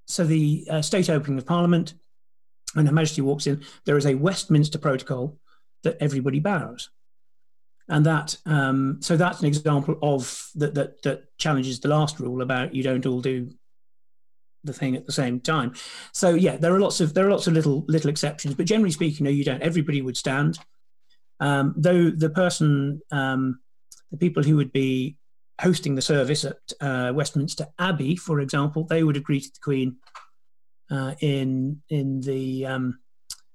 [0.07, 1.95] so the uh, state opening of Parliament,
[2.75, 5.39] when Her Majesty walks in, there is a Westminster protocol
[5.83, 6.91] that everybody bows
[7.89, 12.43] and that um, so that's an example of that, that that challenges the last rule
[12.43, 13.51] about you don't all do
[14.63, 15.75] the thing at the same time.
[16.13, 18.91] So yeah, there are lots of there are lots of little little exceptions, but generally
[18.91, 19.63] speaking, no, you don't.
[19.63, 20.59] Everybody would stand,
[21.41, 23.61] um, though the person, um,
[24.11, 25.19] the people who would be
[25.61, 29.97] hosting the service at uh, Westminster Abbey, for example, they would have greeted the Queen
[30.91, 32.99] uh, in in the um,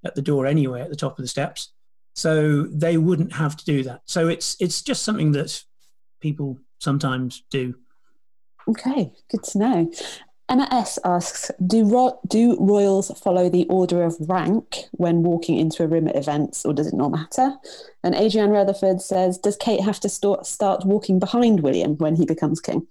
[0.04, 1.72] at the door anyway, at the top of the steps.
[2.14, 4.02] So they wouldn't have to do that.
[4.06, 5.62] So it's it's just something that
[6.20, 7.74] people sometimes do.
[8.68, 9.92] Okay, good to know.
[10.50, 15.84] Emma S asks, do, ro- do royals follow the order of rank when walking into
[15.84, 17.54] a room at events, or does it not matter?
[18.02, 22.26] And Adrienne Rutherford says, does Kate have to start, start walking behind William when he
[22.26, 22.88] becomes king?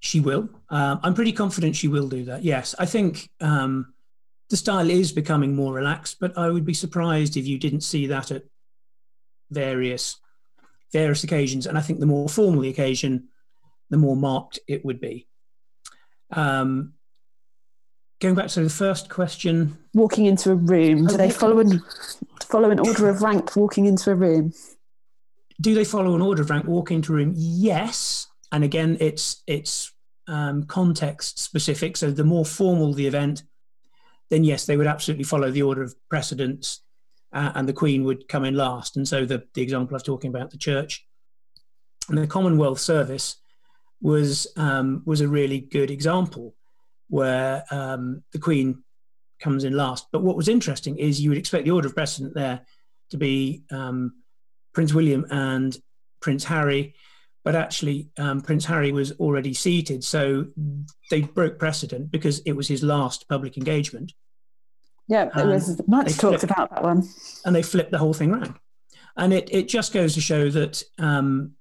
[0.00, 0.48] She will.
[0.70, 2.42] Um, I'm pretty confident she will do that.
[2.42, 3.92] Yes, I think um,
[4.48, 8.06] the style is becoming more relaxed, but I would be surprised if you didn't see
[8.06, 8.44] that at
[9.50, 10.16] various
[10.90, 11.66] various occasions.
[11.66, 13.28] And I think the more formal the occasion,
[13.90, 15.26] the more marked it would be.
[16.30, 16.94] Um,
[18.20, 21.82] going back to the first question, walking into a room, do they follow an
[22.44, 24.52] follow an order of rank walking into a room?
[25.60, 27.34] Do they follow an order of rank walking into a room?
[27.36, 29.92] Yes, and again, it's it's
[30.26, 31.96] um, context specific.
[31.96, 33.42] So the more formal the event,
[34.30, 36.82] then yes, they would absolutely follow the order of precedence,
[37.32, 38.96] uh, and the Queen would come in last.
[38.96, 41.06] And so the, the example I was talking about, the church
[42.08, 43.36] and the Commonwealth Service,
[44.00, 46.54] was um, was a really good example
[47.08, 48.82] where um, the Queen
[49.40, 50.06] comes in last.
[50.12, 52.60] But what was interesting is you would expect the order of precedent there
[53.10, 54.12] to be um,
[54.74, 55.76] Prince William and
[56.20, 56.94] Prince Harry,
[57.44, 60.46] but actually um, Prince Harry was already seated, so
[61.10, 64.12] they broke precedent because it was his last public engagement.
[65.08, 67.08] Yeah, it was much talked about that one.
[67.46, 68.56] And they flipped the whole thing around.
[69.16, 71.52] And it, it just goes to show that um,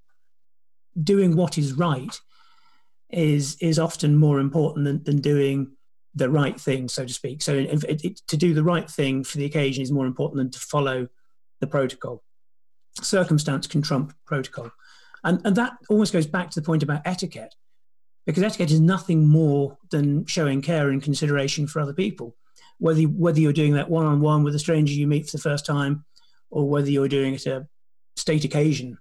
[1.01, 2.19] doing what is right
[3.09, 5.71] is is often more important than, than doing
[6.15, 7.41] the right thing, so to speak.
[7.41, 10.51] So it, it, to do the right thing for the occasion is more important than
[10.51, 11.07] to follow
[11.61, 12.23] the protocol.
[13.01, 14.71] Circumstance can trump protocol.
[15.23, 17.53] And, and that almost goes back to the point about etiquette,
[18.25, 22.35] because etiquette is nothing more than showing care and consideration for other people.
[22.79, 25.43] Whether, whether you're doing that one on one with a stranger you meet for the
[25.43, 26.05] first time,
[26.49, 27.67] or whether you're doing it at a
[28.15, 28.97] state occasion,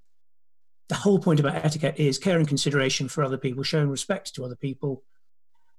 [0.88, 4.44] the whole point about etiquette is care and consideration for other people, showing respect to
[4.44, 5.02] other people.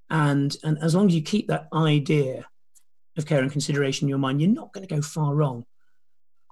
[0.10, 2.45] And, and as long as you keep that idea
[3.18, 5.66] of care and consideration in your mind, you're not going to go far wrong.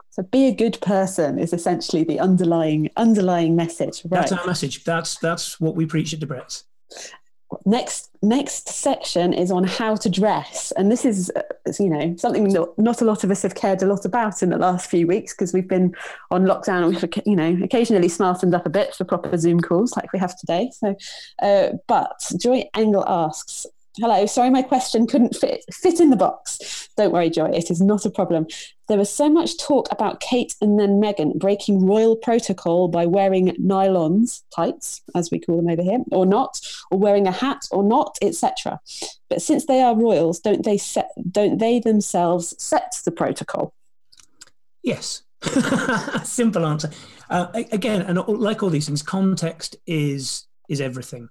[0.09, 4.01] So be a good person is essentially the underlying underlying message.
[4.05, 4.21] Right.
[4.21, 4.85] That's our message.
[4.85, 6.63] That's that's what we preach at Debrett's.
[7.65, 11.41] Next next section is on how to dress, and this is uh,
[11.79, 14.49] you know something that not a lot of us have cared a lot about in
[14.49, 15.95] the last few weeks because we've been
[16.31, 16.83] on lockdown.
[16.83, 20.19] and We've you know occasionally smartened up a bit for proper Zoom calls like we
[20.19, 20.71] have today.
[20.73, 20.95] So,
[21.41, 23.65] uh, but Joy Engel asks,
[23.97, 26.89] Hello, sorry my question couldn't fit fit in the box.
[26.97, 28.45] Don't worry, Joy, it is not a problem.
[28.87, 33.47] There was so much talk about Kate and then Meghan breaking royal protocol by wearing
[33.55, 36.59] nylons, tights, as we call them over here, or not,
[36.91, 38.79] or wearing a hat or not, etc.
[39.29, 43.73] But since they are royals, don't they set don't they themselves set the protocol?
[44.83, 45.23] Yes.
[46.23, 46.89] Simple answer.
[47.29, 51.29] Uh, again, and like all these things, context is is everything.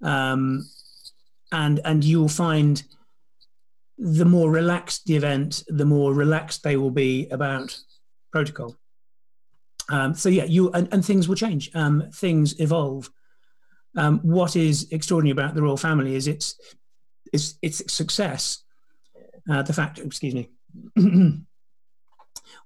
[0.00, 0.64] Um,
[1.52, 2.82] and and you'll find
[3.98, 7.78] the more relaxed the event, the more relaxed they will be about
[8.32, 8.76] protocol.
[9.88, 11.70] Um, so yeah, you and, and, things will change.
[11.74, 13.10] Um, things evolve.
[13.96, 16.56] Um, what is extraordinary about the royal family is its
[17.32, 18.62] its, its success.
[19.50, 20.50] Uh, the fact, excuse me.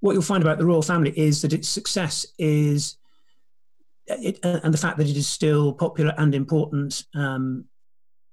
[0.01, 2.97] what you'll find about the royal family is that its success is,
[4.07, 7.64] it, and the fact that it is still popular and important um,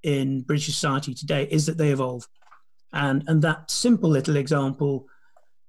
[0.03, 2.27] in British society today is that they evolve.
[2.93, 5.07] And, and that simple little example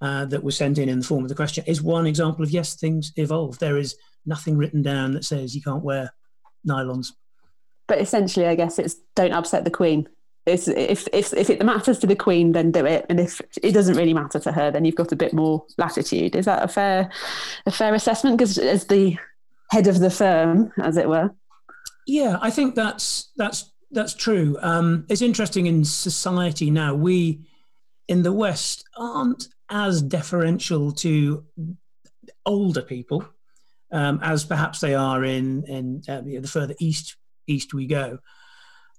[0.00, 2.50] uh, that was sent in in the form of the question is one example of
[2.50, 3.58] yes, things evolve.
[3.58, 6.12] There is nothing written down that says you can't wear
[6.68, 7.12] nylons.
[7.86, 10.08] But essentially, I guess it's don't upset the Queen.
[10.46, 13.06] It's, if, if, if it matters to the Queen, then do it.
[13.08, 16.36] And if it doesn't really matter to her, then you've got a bit more latitude.
[16.36, 17.10] Is that a fair,
[17.64, 18.36] a fair assessment?
[18.36, 19.16] Because as the
[19.70, 21.34] head of the firm, as it were.
[22.06, 24.58] Yeah, I think that's that's that's true.
[24.60, 26.94] Um, it's interesting in society now.
[26.94, 27.46] We
[28.08, 31.44] in the West aren't as deferential to
[32.44, 33.26] older people
[33.90, 37.16] um, as perhaps they are in in uh, you know, the further east
[37.46, 38.18] east we go.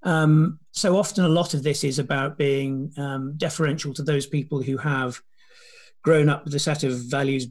[0.02, 4.62] Um, so often, a lot of this is about being um, deferential to those people
[4.62, 5.20] who have
[6.02, 7.48] grown up with a set of values,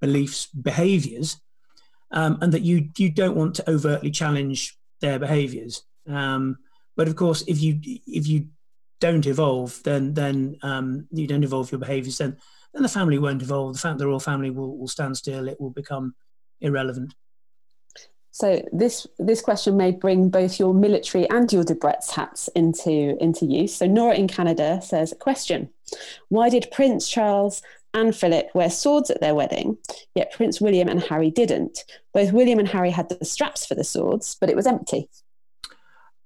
[0.00, 1.40] beliefs, behaviours,
[2.10, 5.84] um, and that you you don't want to overtly challenge their behaviours.
[6.08, 6.58] Um,
[6.96, 8.48] but of course, if you if you
[9.00, 12.18] don't evolve, then then um, you don't evolve your behaviours.
[12.18, 12.36] Then
[12.72, 13.74] then the family won't evolve.
[13.74, 15.48] The fact the royal family will, will stand still.
[15.48, 16.14] It will become
[16.60, 17.14] irrelevant.
[18.30, 23.46] So this this question may bring both your military and your Debrett's hats into into
[23.46, 23.74] use.
[23.74, 25.70] So Nora in Canada says, question:
[26.28, 27.62] Why did Prince Charles
[27.94, 29.78] and Philip wear swords at their wedding,
[30.14, 31.84] yet Prince William and Harry didn't?
[32.14, 35.08] Both William and Harry had the straps for the swords, but it was empty.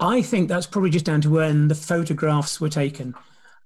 [0.02, 3.14] I think that's probably just down to when the photographs were taken.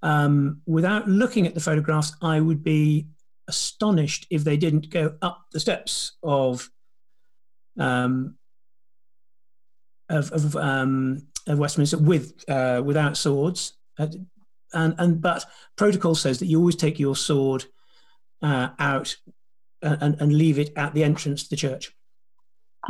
[0.03, 3.07] Um, without looking at the photographs, I would be
[3.49, 6.69] astonished if they didn't go up the steps of
[7.79, 8.37] um,
[10.09, 13.73] of, of, um, of Westminster with uh, without swords.
[13.99, 14.09] Uh,
[14.75, 17.65] and and but protocol says that you always take your sword
[18.43, 19.17] uh, out
[19.81, 21.93] and, and leave it at the entrance to the church.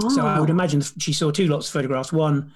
[0.03, 0.09] Oh.
[0.09, 0.53] So I would ah.
[0.53, 2.13] imagine she saw two lots of photographs.
[2.13, 2.53] One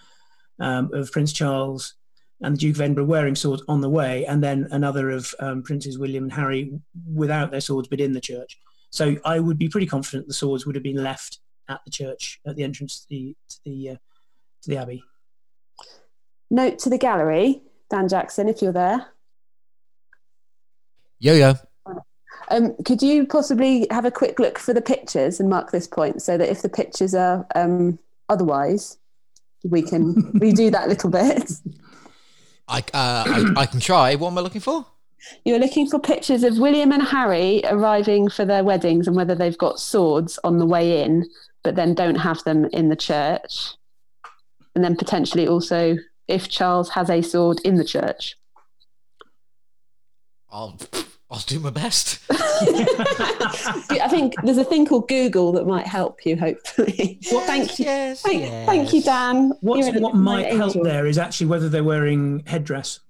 [0.61, 1.94] um, of Prince Charles
[2.42, 5.62] and the Duke of Edinburgh wearing swords on the way, and then another of um,
[5.62, 6.72] Princes William and Harry
[7.12, 8.58] without their swords but in the church.
[8.90, 11.38] So I would be pretty confident the swords would have been left
[11.68, 13.96] at the church at the entrance to the to the uh,
[14.62, 15.02] to the abbey.
[16.50, 19.06] Note to the gallery, Dan Jackson, if you're there.
[21.18, 21.54] Yo yo.
[22.50, 26.20] Um, could you possibly have a quick look for the pictures and mark this point
[26.20, 28.98] so that if the pictures are um, otherwise,
[29.64, 31.52] we can redo that little bit.
[32.68, 34.14] I, uh, I, I can try.
[34.14, 34.86] What am I looking for?
[35.44, 39.58] You're looking for pictures of William and Harry arriving for their weddings and whether they've
[39.58, 41.28] got swords on the way in,
[41.62, 43.74] but then don't have them in the church.
[44.74, 45.96] And then potentially also
[46.28, 48.36] if Charles has a sword in the church.
[50.50, 50.78] I'll
[51.31, 52.18] I'll do my best.
[52.31, 57.20] I think there's a thing called Google that might help you, hopefully.
[57.31, 57.85] Well, thank you.
[57.85, 58.66] Yes, thank, yes.
[58.66, 59.53] thank you, Dan.
[59.61, 63.01] what what might help there is actually whether they're wearing headdress.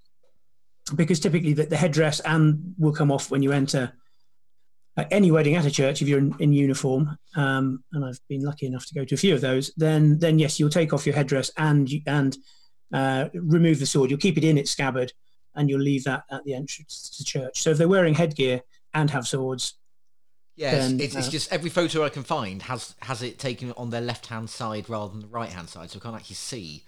[0.94, 3.92] Because typically the, the headdress and will come off when you enter
[4.96, 8.42] uh, any wedding at a church if you're in, in uniform, um, and I've been
[8.42, 9.72] lucky enough to go to a few of those.
[9.76, 12.36] Then, then yes, you'll take off your headdress and and
[12.92, 14.10] uh, remove the sword.
[14.10, 15.12] You'll keep it in its scabbard,
[15.60, 17.62] and you'll leave that at the entrance to church.
[17.62, 18.62] So if they're wearing headgear
[18.94, 19.74] and have swords,
[20.56, 23.72] yes, then, it's, uh, it's, just every photo I can find has has it taken
[23.76, 26.36] on their left hand side rather than the right hand side, so I can't actually
[26.36, 26.84] see.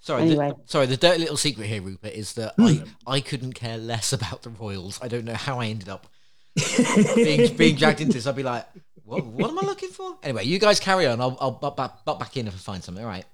[0.00, 0.50] Sorry, anyway.
[0.50, 0.86] the, sorry.
[0.86, 4.50] The dirty little secret here, Rupert, is that I I couldn't care less about the
[4.50, 4.98] Royals.
[5.00, 6.08] I don't know how I ended up
[7.14, 8.66] being, being dragged into this, I'd be like,
[9.04, 10.18] what, what am I looking for?
[10.22, 11.20] Anyway, you guys carry on.
[11.20, 13.02] I'll, I'll butt back, butt back in if I find something.
[13.02, 13.24] All right.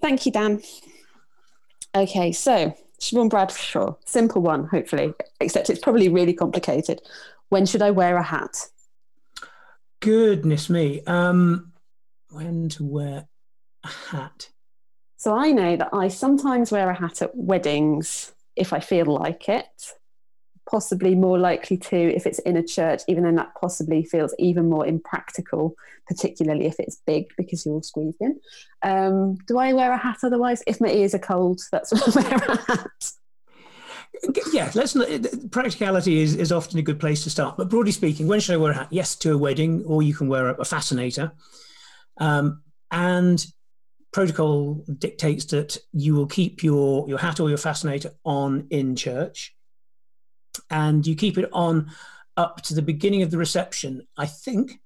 [0.00, 0.62] Thank you, Dan.
[1.94, 7.00] Okay, so Siobhan Bradshaw, simple one, hopefully, except it's probably really complicated.
[7.48, 8.68] When should I wear a hat?
[10.00, 11.02] Goodness me.
[11.06, 11.72] Um,
[12.30, 13.28] when to wear
[13.84, 14.50] a hat?
[15.16, 19.48] So I know that I sometimes wear a hat at weddings if I feel like
[19.48, 19.94] it
[20.70, 24.70] possibly more likely to if it's in a church, even though that possibly feels even
[24.70, 25.74] more impractical,
[26.06, 28.40] particularly if it's big because you're all squeezed in.
[28.82, 30.62] Um, do I wear a hat otherwise?
[30.66, 33.12] If my ears are cold, that's when I wear a hat.
[34.52, 34.96] Yeah, let's
[35.50, 37.56] practicality is, is often a good place to start.
[37.56, 38.88] But broadly speaking, when should I wear a hat?
[38.90, 41.32] Yes, to a wedding, or you can wear a, a fascinator.
[42.18, 43.44] Um, and
[44.12, 49.54] protocol dictates that you will keep your, your hat or your fascinator on in church
[50.70, 51.90] and you keep it on
[52.36, 54.06] up to the beginning of the reception.
[54.16, 54.80] I think,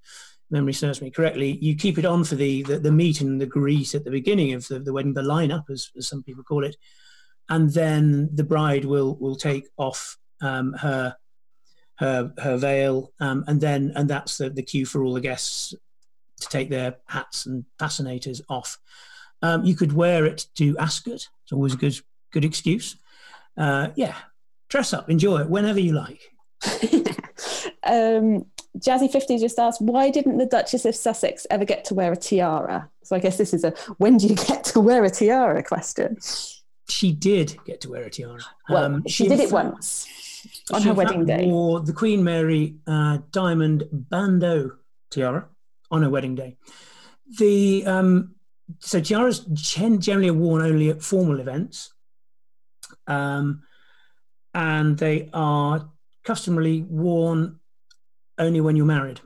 [0.50, 3.46] memory serves me correctly, you keep it on for the, the, the meet and the
[3.46, 6.64] grease at the beginning of the, the wedding, the lineup, as, as some people call
[6.64, 6.76] it.
[7.48, 11.16] And then the bride will, will take off um, her,
[11.96, 13.12] her, her veil.
[13.20, 15.74] Um, and then, and that's the, the cue for all the guests
[16.40, 18.78] to take their hats and fascinators off.
[19.42, 21.28] Um, you could wear it to Ascot.
[21.42, 21.98] It's always a good,
[22.32, 22.96] good excuse.
[23.56, 24.14] Uh, yeah,
[24.74, 26.32] dress up, enjoy it whenever you like.
[27.84, 28.44] um,
[28.76, 32.16] Jazzy 50 just asked, why didn't the Duchess of Sussex ever get to wear a
[32.16, 32.90] tiara?
[33.04, 36.18] So I guess this is a when do you get to wear a tiara question.
[36.88, 38.40] She did get to wear a tiara.
[38.68, 40.08] Well, um, she, she did it once
[40.72, 41.46] on her wedding day.
[41.46, 44.72] Wore the Queen Mary uh, diamond bandeau
[45.08, 45.46] tiara
[45.92, 46.56] on her wedding day.
[47.38, 48.34] The um,
[48.80, 51.94] so tiaras generally are worn only at formal events.
[53.06, 53.62] Um,
[54.54, 55.90] and they are
[56.24, 57.58] customarily worn
[58.38, 59.20] only when you're married.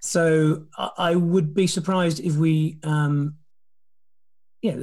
[0.00, 3.36] So I would be surprised if we, um,
[4.62, 4.76] yeah,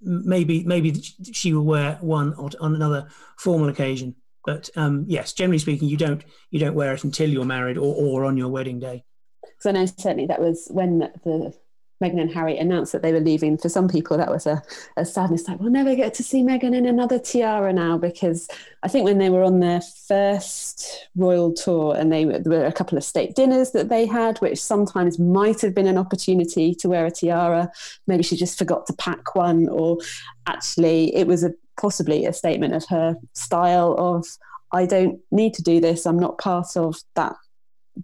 [0.00, 1.00] maybe maybe
[1.32, 3.08] she will wear one on another
[3.38, 4.16] formal occasion.
[4.44, 7.94] But um, yes, generally speaking, you don't you don't wear it until you're married or,
[7.94, 9.04] or on your wedding day.
[9.42, 11.54] Because I know certainly that was when the
[12.02, 14.62] Meghan and Harry announced that they were leaving, for some people that was a,
[14.96, 15.48] a sadness.
[15.48, 18.48] Like we'll never get to see Meghan in another tiara now because
[18.82, 22.72] I think when they were on their first royal tour and they there were a
[22.72, 26.88] couple of state dinners that they had, which sometimes might have been an opportunity to
[26.88, 27.70] wear a tiara.
[28.06, 29.98] Maybe she just forgot to pack one, or
[30.46, 34.26] actually it was a possibly a statement of her style of
[34.72, 36.06] I don't need to do this.
[36.06, 37.34] I'm not part of that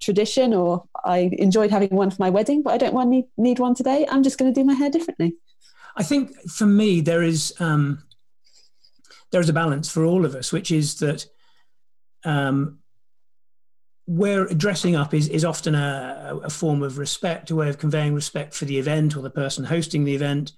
[0.00, 3.58] tradition or I enjoyed having one for my wedding, but I don't want need, need
[3.58, 4.06] one today.
[4.10, 5.36] I'm just going to do my hair differently.
[5.96, 8.02] I think for me there is um,
[9.30, 11.26] there is a balance for all of us, which is that
[12.24, 12.78] um,
[14.06, 18.14] where dressing up is is often a, a, form of respect, a way of conveying
[18.14, 20.52] respect for the event or the person hosting the event.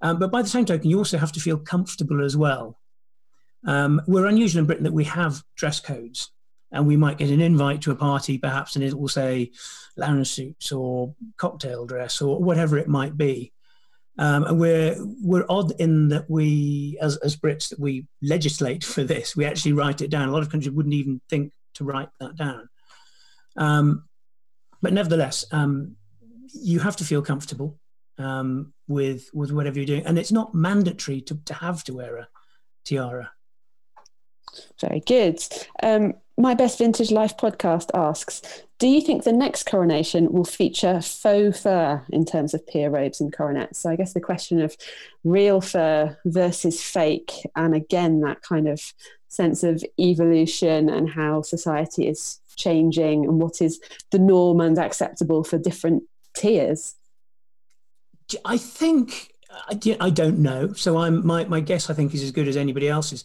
[0.00, 2.78] Um, but by the same token, you also have to feel comfortable as well.
[3.64, 6.30] Um, we're unusual in Britain that we have dress codes
[6.72, 9.50] and we might get an invite to a party perhaps and it will say
[9.96, 13.52] lounge suits or cocktail dress or whatever it might be.
[14.18, 19.04] Um, and we're we're odd in that we as, as brits that we legislate for
[19.04, 19.34] this.
[19.34, 20.28] We actually write it down.
[20.28, 22.68] A lot of countries wouldn't even think to write that down.
[23.56, 24.04] Um,
[24.82, 25.96] but nevertheless um,
[26.52, 27.78] you have to feel comfortable
[28.18, 30.06] um, with with whatever you're doing.
[30.06, 32.28] And it's not mandatory to, to have to wear a
[32.84, 33.30] tiara.
[34.80, 35.42] Very good.
[35.82, 38.42] Um, my Best Vintage Life podcast asks
[38.78, 43.20] Do you think the next coronation will feature faux fur in terms of peer robes
[43.20, 43.80] and coronets?
[43.80, 44.76] So, I guess the question of
[45.24, 48.80] real fur versus fake, and again, that kind of
[49.28, 53.80] sense of evolution and how society is changing and what is
[54.10, 56.02] the norm and acceptable for different
[56.36, 56.94] tiers.
[58.44, 59.32] I think
[60.00, 60.72] I don't know.
[60.72, 63.24] So I'm my my guess I think is as good as anybody else's.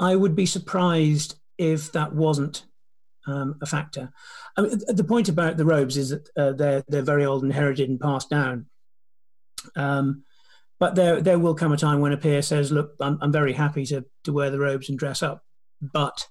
[0.00, 2.64] I would be surprised if that wasn't
[3.26, 4.10] um, a factor.
[4.56, 7.52] I mean, the point about the robes is that uh, they're they're very old, and
[7.52, 8.66] inherited, and passed down.
[9.76, 10.24] Um,
[10.80, 13.52] but there there will come a time when a peer says, "Look, I'm, I'm very
[13.52, 15.44] happy to to wear the robes and dress up,"
[15.82, 16.26] but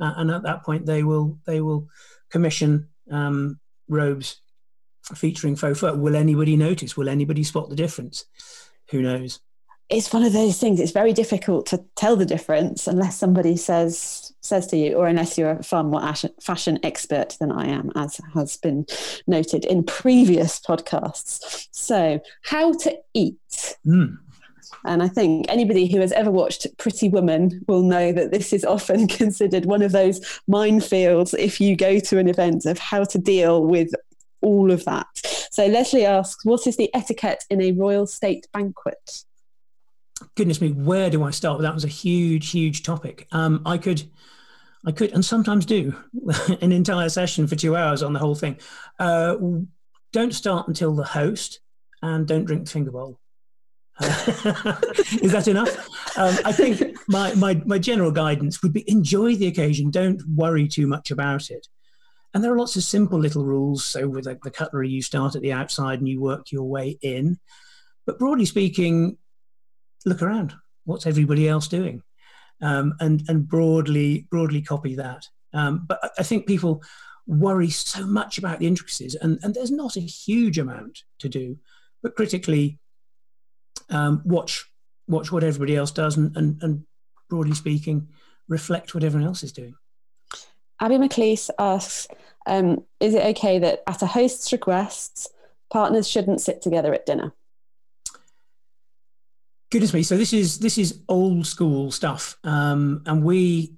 [0.00, 1.88] uh, and at that point they will they will
[2.30, 3.58] commission um,
[3.88, 4.40] robes
[5.14, 5.94] featuring faux fur.
[5.94, 6.96] Will anybody notice?
[6.96, 8.24] Will anybody spot the difference?
[8.90, 9.40] Who knows?
[9.88, 14.27] it's one of those things it's very difficult to tell the difference unless somebody says
[14.40, 16.00] says to you or unless you're a far more
[16.40, 18.86] fashion expert than i am as has been
[19.26, 24.16] noted in previous podcasts so how to eat mm.
[24.84, 28.64] And I think anybody who has ever watched Pretty Woman will know that this is
[28.64, 33.18] often considered one of those minefields if you go to an event of how to
[33.18, 33.90] deal with
[34.40, 35.06] all of that.
[35.50, 39.24] So Leslie asks, what is the etiquette in a royal state banquet?
[40.34, 41.60] Goodness me, where do I start?
[41.62, 43.26] That was a huge, huge topic.
[43.32, 44.02] Um, I could,
[44.86, 45.94] I could, and sometimes do,
[46.60, 48.58] an entire session for two hours on the whole thing.
[48.98, 49.36] Uh,
[50.12, 51.60] don't start until the host,
[52.02, 53.20] and don't drink the finger bowl.
[54.00, 55.76] is that enough?
[56.16, 59.90] Um, I think my, my, my general guidance would be enjoy the occasion.
[59.90, 61.66] Don't worry too much about it.
[62.32, 63.84] And there are lots of simple little rules.
[63.84, 66.98] So with like the cutlery, you start at the outside and you work your way
[67.02, 67.38] in.
[68.06, 69.18] But broadly speaking,
[70.04, 70.54] look around.
[70.84, 72.02] What's everybody else doing?
[72.60, 75.26] Um, and and broadly broadly copy that.
[75.52, 76.82] Um, but I think people
[77.26, 81.58] worry so much about the intricacies, and, and there's not a huge amount to do.
[82.02, 82.78] But critically,
[83.90, 84.64] um, watch
[85.06, 86.84] watch what everybody else does, and, and, and
[87.30, 88.08] broadly speaking,
[88.48, 89.74] reflect what everyone else is doing.
[90.80, 92.06] Abby McLeese asks,
[92.46, 95.32] um, is it okay that at a host's request,
[95.70, 97.32] partners shouldn't sit together at dinner?
[99.70, 100.02] Goodness me!
[100.02, 103.74] So this is this is old school stuff, um, and we,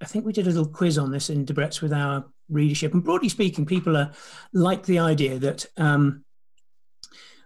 [0.00, 2.94] I think we did a little quiz on this in Debrett's with our readership.
[2.94, 4.12] And broadly speaking, people are
[4.54, 6.24] like the idea that um,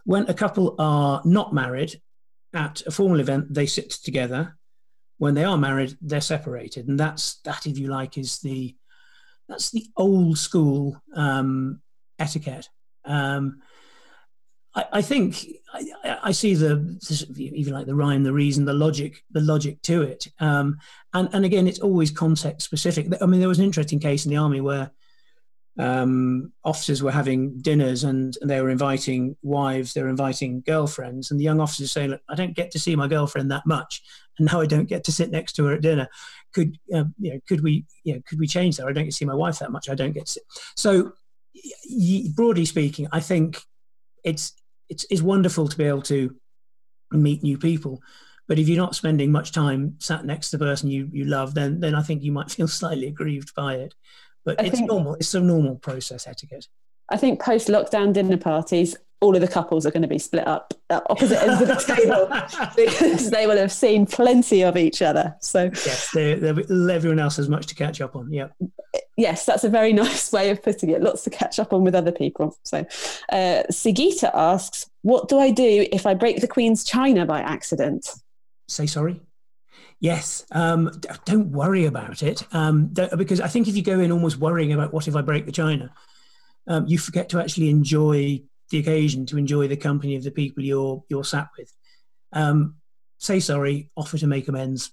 [0.04, 2.00] when a couple are not married
[2.54, 4.56] at a formal event, they sit together.
[5.18, 8.76] When they are married, they're separated, and that's that, if you like, is the
[9.48, 11.82] that's the old school um,
[12.20, 12.68] etiquette.
[13.04, 13.62] Um,
[14.74, 16.98] I, I, think I, I, see the
[17.36, 20.28] even like the rhyme, the reason, the logic, the logic to it.
[20.38, 20.78] Um,
[21.12, 23.08] and and again, it's always context specific.
[23.20, 24.92] I mean, there was an interesting case in the army where
[25.78, 31.30] um, officers were having dinners and, and, they were inviting wives, they were inviting girlfriends,
[31.30, 34.02] and the young officers saying, "Look, I don't get to see my girlfriend that much,
[34.38, 36.08] and now I don't get to sit next to her at dinner.
[36.52, 37.40] Could uh, you know?
[37.48, 38.22] Could we you know?
[38.28, 38.86] Could we change that?
[38.86, 39.88] I don't get to see my wife that much.
[39.88, 40.42] I don't get to." Sit.
[40.76, 41.12] So,
[42.34, 43.62] broadly speaking, I think
[44.24, 44.52] it's
[44.90, 46.36] it's it's wonderful to be able to
[47.12, 48.02] meet new people.
[48.48, 51.54] But if you're not spending much time sat next to the person you, you love,
[51.54, 53.94] then then I think you might feel slightly aggrieved by it.
[54.44, 55.14] But I it's think, normal.
[55.14, 56.66] It's a normal process etiquette.
[57.08, 60.46] I think post lockdown dinner parties, all of the couples are going to be split
[60.46, 62.26] up at opposite ends of the table
[62.76, 65.36] because they will have seen plenty of each other.
[65.40, 68.32] So yes, they, everyone else has much to catch up on.
[68.32, 68.48] Yeah.
[69.16, 71.02] Yes, that's a very nice way of putting it.
[71.02, 72.56] Lots to catch up on with other people.
[72.64, 72.78] So,
[73.30, 78.08] uh, Sigita asks, "What do I do if I break the Queen's china by accident?"
[78.68, 79.20] Say sorry.
[80.02, 80.90] Yes, um,
[81.26, 82.86] don't worry about it um,
[83.18, 85.52] because I think if you go in almost worrying about what if I break the
[85.52, 85.92] china,
[86.66, 90.62] um, you forget to actually enjoy the occasion, to enjoy the company of the people
[90.62, 91.72] you're you're sat with.
[92.32, 92.76] Um,
[93.18, 94.92] say sorry, offer to make amends.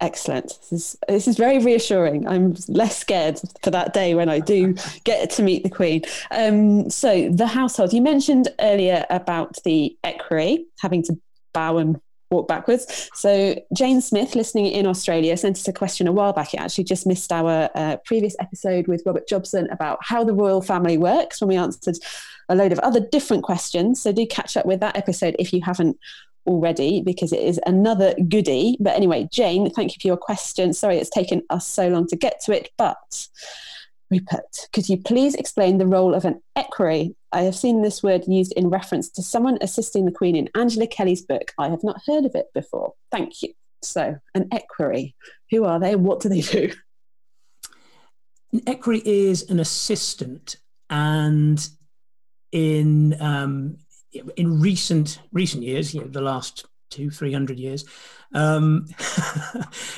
[0.00, 0.58] Excellent.
[0.70, 2.26] This is, this is very reassuring.
[2.26, 6.02] I'm less scared for that day when I do get to meet the Queen.
[6.30, 11.20] Um, so, the household, you mentioned earlier about the equerry having to
[11.52, 12.00] bow and
[12.30, 13.10] walk backwards.
[13.14, 16.54] So Jane Smith, listening in Australia, sent us a question a while back.
[16.54, 20.62] It actually just missed our uh, previous episode with Robert Jobson about how the royal
[20.62, 21.96] family works when we answered
[22.48, 24.00] a load of other different questions.
[24.00, 25.98] So do catch up with that episode if you haven't
[26.46, 28.76] already because it is another goodie.
[28.80, 30.72] But anyway, Jane, thank you for your question.
[30.72, 33.28] Sorry it's taken us so long to get to it, but
[34.10, 37.14] Rupert, could you please explain the role of an equerry?
[37.32, 40.88] I have seen this word used in reference to someone assisting the Queen in Angela
[40.88, 41.52] Kelly's book.
[41.58, 42.94] I have not heard of it before.
[43.12, 43.52] Thank you.
[43.82, 45.14] So, an equerry,
[45.50, 45.94] who are they?
[45.94, 46.72] What do they do?
[48.52, 50.56] An equerry is an assistant,
[50.90, 51.66] and
[52.50, 53.78] in um,
[54.36, 57.84] in recent recent years, you know, the last two three hundred years,
[58.34, 58.86] um,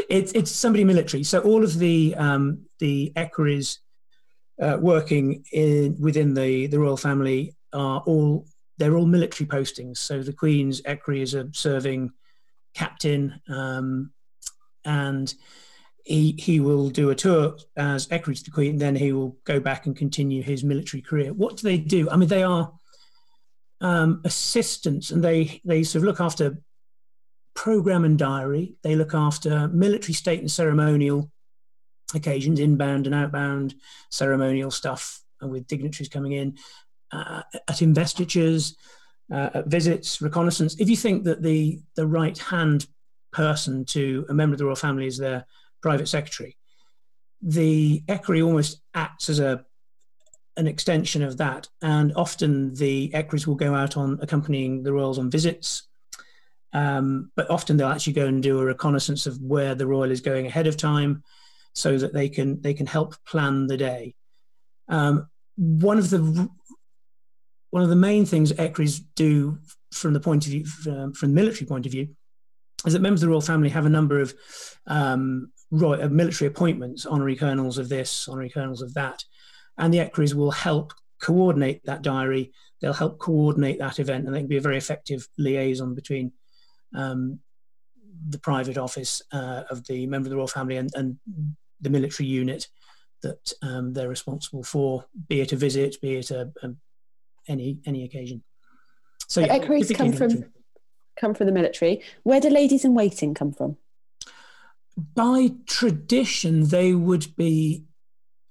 [0.08, 1.24] it's it's somebody military.
[1.24, 3.78] So all of the um, the equerries
[4.62, 8.46] uh, working in within the the royal family are all
[8.78, 9.98] they're all military postings.
[9.98, 12.12] So the Queen's equerry is a serving
[12.74, 14.12] captain, um,
[14.84, 15.34] and
[16.04, 18.78] he he will do a tour as equerry to the Queen.
[18.78, 21.32] Then he will go back and continue his military career.
[21.32, 22.08] What do they do?
[22.08, 22.72] I mean, they are
[23.80, 26.56] um, assistants, and they they sort of look after
[27.54, 28.76] program and diary.
[28.82, 31.31] They look after military, state, and ceremonial
[32.18, 33.74] occasions, inbound and outbound
[34.10, 36.56] ceremonial stuff with dignitaries coming in,
[37.12, 38.76] uh, at investitures,
[39.32, 40.76] uh, at visits, reconnaissance.
[40.78, 42.86] If you think that the, the right hand
[43.32, 45.46] person to a member of the royal family is their
[45.80, 46.56] private secretary,
[47.40, 49.64] the equerry almost acts as a
[50.58, 55.18] an extension of that, and often the equerries will go out on accompanying the royals
[55.18, 55.88] on visits.
[56.74, 60.20] Um, but often they'll actually go and do a reconnaissance of where the royal is
[60.20, 61.22] going ahead of time,
[61.74, 64.14] so that they can they can help plan the day.
[64.88, 66.48] Um, one of the
[67.70, 69.58] one of the main things equerries do
[69.92, 72.08] from the point of view from the military point of view
[72.86, 74.34] is that members of the royal family have a number of
[74.86, 79.22] um, uh, military appointments, honorary colonels of this, honorary colonels of that,
[79.78, 80.92] and the equerries will help
[81.22, 82.52] coordinate that diary.
[82.80, 86.32] They'll help coordinate that event, and they can be a very effective liaison between
[86.94, 87.38] um,
[88.28, 91.16] the private office uh, of the member of the royal family and, and
[91.82, 92.68] the military unit
[93.22, 96.70] that um, they're responsible for, be it a visit, be it a, a
[97.48, 98.42] any any occasion.
[99.28, 100.44] So yeah, equerries come from
[101.18, 102.02] come from the military.
[102.22, 103.76] Where do ladies in waiting come from?
[105.14, 107.84] By tradition, they would be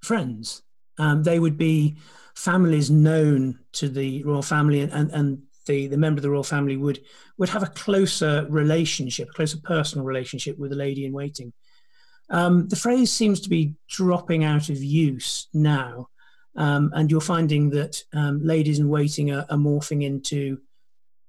[0.01, 0.63] friends.
[0.97, 1.97] Um, they would be
[2.35, 6.43] families known to the royal family, and, and, and the, the member of the royal
[6.43, 6.99] family would
[7.37, 11.53] would have a closer relationship, a closer personal relationship with the lady in waiting.
[12.31, 16.07] Um, the phrase seems to be dropping out of use now,
[16.55, 20.59] um, and you're finding that um, ladies in waiting are, are morphing into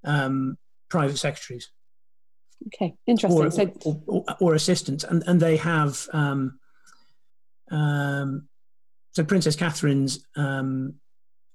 [0.05, 0.57] um,
[0.89, 1.71] private secretaries.
[2.69, 3.45] Okay, interesting.
[3.45, 6.09] Or, so, or, or, or, assistants, and and they have.
[6.13, 6.61] Um,
[7.71, 8.49] um,
[9.11, 10.25] so Princess Catherine's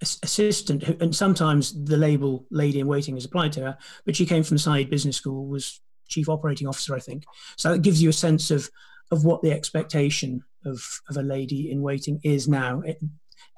[0.02, 4.44] assistant, and sometimes the label "lady in waiting" is applied to her, but she came
[4.44, 5.80] from the Said Business School, was
[6.10, 7.24] chief operating officer, I think.
[7.56, 8.70] So it gives you a sense of
[9.12, 12.82] of what the expectation of, of a lady in waiting is now.
[12.82, 13.00] It,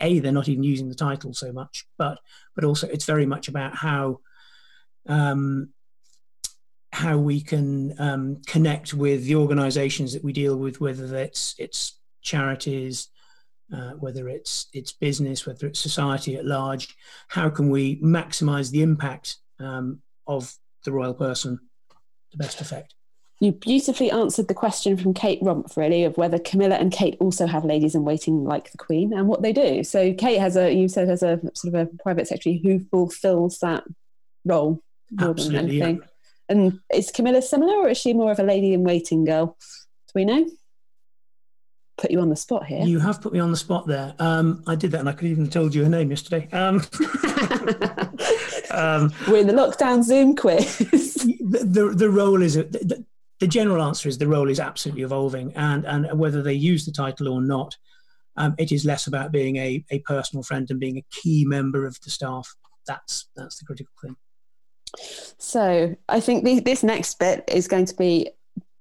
[0.02, 2.20] a, they're not even using the title so much, but
[2.56, 4.20] but also it's very much about how
[5.08, 5.70] um,
[6.92, 12.00] how we can um, connect with the organisations that we deal with, whether it's it's
[12.22, 13.10] charities,
[13.74, 16.96] uh, whether it's it's business, whether it's society at large.
[17.28, 20.54] How can we maximise the impact um, of
[20.86, 21.60] the royal person
[22.32, 22.96] to best effect?
[23.40, 27.48] You beautifully answered the question from Kate Rump, really, of whether Camilla and Kate also
[27.48, 29.84] have ladies in waiting like the Queen and what they do.
[29.84, 33.60] So Kate has a, you said, has a sort of a private secretary who fulfills
[33.60, 33.86] that
[34.44, 35.96] role more Absolutely, than anything.
[36.02, 36.06] Yeah.
[36.50, 39.58] And is Camilla similar, or is she more of a lady in waiting girl?
[40.08, 40.50] Do we know?
[41.98, 42.84] Put you on the spot here.
[42.84, 44.16] You have put me on the spot there.
[44.20, 46.50] Um, I did that, and I could even told you her name yesterday.
[46.52, 46.76] Um,
[48.72, 50.78] um, We're in the lockdown Zoom quiz.
[50.80, 53.06] the, the, the role is the,
[53.40, 56.92] the general answer is the role is absolutely evolving, and and whether they use the
[56.92, 57.76] title or not,
[58.36, 61.86] um, it is less about being a, a personal friend and being a key member
[61.86, 62.54] of the staff.
[62.88, 64.16] That's that's the critical thing.
[65.38, 68.30] So I think the, this next bit is going to be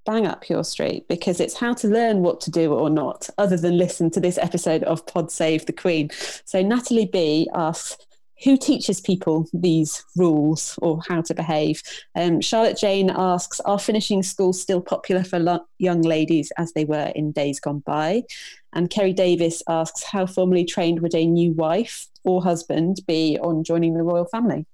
[0.06, 3.58] bang up your street because it's how to learn what to do or not, other
[3.58, 6.08] than listen to this episode of Pod Save the Queen.
[6.46, 8.06] So Natalie B asks,
[8.44, 11.82] who teaches people these rules or how to behave?
[12.14, 16.84] Um, Charlotte Jane asks, are finishing schools still popular for lo- young ladies as they
[16.84, 18.22] were in days gone by?
[18.72, 23.64] And Kerry Davis asks, how formally trained would a new wife or husband be on
[23.64, 24.66] joining the royal family?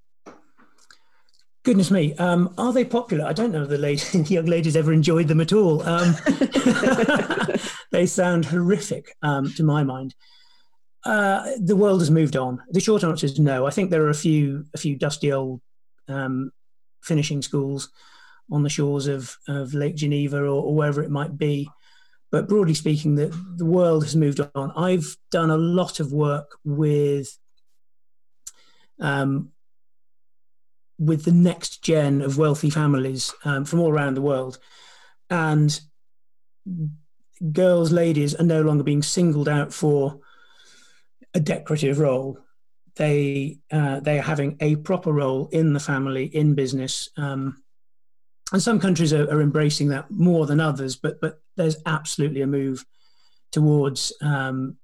[1.63, 3.25] Goodness me, um, are they popular?
[3.25, 4.03] I don't know if the, lady,
[4.35, 5.83] young ladies ever enjoyed them at all.
[5.83, 6.15] Um,
[7.91, 10.15] they sound horrific um, to my mind.
[11.05, 12.63] Uh, the world has moved on.
[12.71, 13.67] The short answer is no.
[13.67, 15.61] I think there are a few a few dusty old
[16.09, 16.51] um,
[17.03, 17.91] finishing schools
[18.51, 21.71] on the shores of, of Lake Geneva or, or, wherever it might be.
[22.31, 23.27] But broadly speaking, the,
[23.57, 24.73] the world has moved on.
[24.77, 27.39] I've done a lot of work with
[29.01, 29.51] um,
[30.99, 34.59] with the next gen of wealthy families um, from all around the world,
[35.29, 35.81] and
[37.53, 40.21] girls, ladies are no longer being singled out for
[41.35, 42.39] a decorative role.
[42.97, 47.63] They uh, they are having a proper role in the family, in business, um,
[48.53, 50.95] and some countries are, are, embracing that more than others.
[50.95, 52.85] But but there's absolutely a move
[53.51, 54.77] towards um,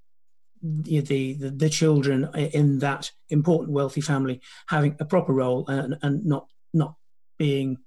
[0.62, 6.24] the, the, the children in that important wealthy family having a proper role and, and
[6.24, 6.94] not not
[7.38, 7.78] being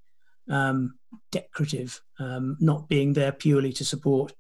[0.50, 0.98] um,
[1.32, 4.34] decorative, um, not being there purely to support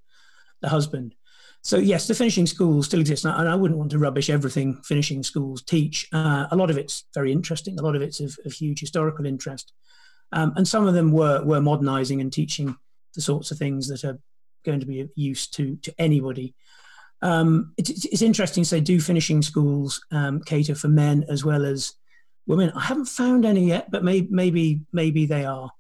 [0.62, 1.16] the husband.
[1.64, 5.24] So yes, the finishing schools still exist, and I wouldn't want to rubbish everything finishing
[5.24, 6.10] schools teach.
[6.12, 7.80] Uh, a lot of it's very interesting.
[7.80, 9.72] A lot of it's of, of huge historical interest,
[10.34, 12.76] um, and some of them were were modernising and teaching
[13.16, 14.20] the sorts of things that are
[14.66, 16.54] going to be of use to to anybody.
[17.22, 21.94] Um, it's, interesting say, do finishing schools um, cater for men as well as
[22.46, 22.74] women?
[22.76, 25.72] I haven't found any yet, but maybe maybe they are.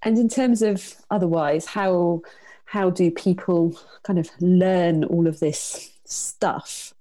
[0.00, 2.22] And in terms of otherwise, how
[2.68, 6.92] how do people kind of learn all of this stuff?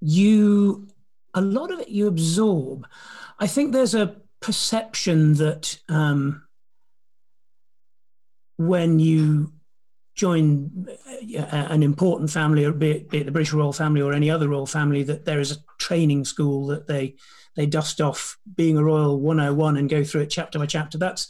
[0.00, 0.86] You,
[1.34, 2.86] a lot of it you absorb.
[3.40, 6.46] I think there's a perception that um,
[8.58, 9.52] when you
[10.14, 10.86] join
[11.36, 14.48] uh, an important family, be it, be it, the British royal family or any other
[14.48, 17.16] royal family, that there is a training school that they
[17.56, 20.96] they dust off being a royal 101 and go through it chapter by chapter.
[20.96, 21.26] That's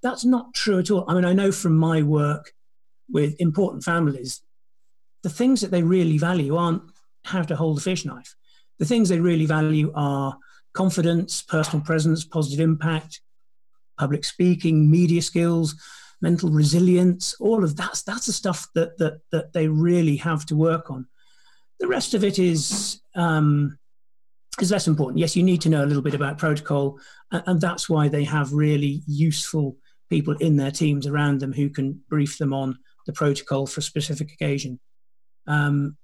[0.00, 1.04] that's not true at all.
[1.06, 2.54] I mean, I know from my work
[3.10, 4.42] with important families,
[5.22, 6.82] the things that they really value aren't
[7.24, 8.34] how to hold a fish knife.
[8.78, 10.36] The things they really value are
[10.72, 13.20] confidence, personal presence, positive impact,
[13.98, 15.74] public speaking, media skills,
[16.20, 20.56] mental resilience, all of that's that's the stuff that that that they really have to
[20.56, 21.06] work on.
[21.80, 23.78] The rest of it is um,
[24.60, 25.18] is less important.
[25.18, 26.98] Yes, you need to know a little bit about protocol,
[27.32, 29.76] and, and that's why they have really useful
[30.08, 32.78] people in their teams around them who can brief them on
[33.08, 34.78] the protocol for a specific occasion.
[35.46, 35.96] Um,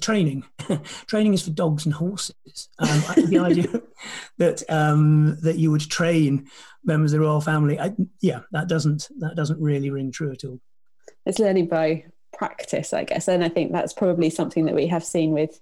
[0.00, 0.44] training,
[1.06, 2.68] training is for dogs and horses.
[2.78, 3.82] Um, the idea
[4.38, 6.46] that um, that you would train
[6.84, 10.44] members of the royal family, I, yeah, that doesn't that doesn't really ring true at
[10.44, 10.60] all.
[11.26, 15.04] It's learning by practice, I guess, and I think that's probably something that we have
[15.04, 15.60] seen with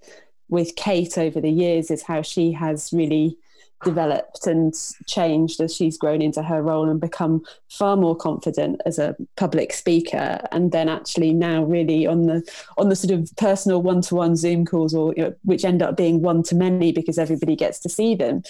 [0.49, 3.37] with Kate over the years is how she has really
[3.83, 4.73] developed and
[5.07, 9.73] changed as she's grown into her role and become far more confident as a public
[9.73, 10.39] speaker.
[10.51, 12.43] And then actually now really on the
[12.77, 16.21] on the sort of personal one-to-one zoom calls or you know, which end up being
[16.21, 18.43] one to many because everybody gets to see them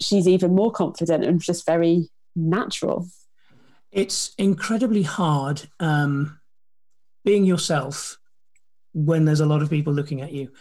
[0.00, 3.08] she's even more confident and just very natural.
[3.92, 6.38] It's incredibly hard um,
[7.24, 8.18] being yourself
[8.92, 10.52] when there's a lot of people looking at you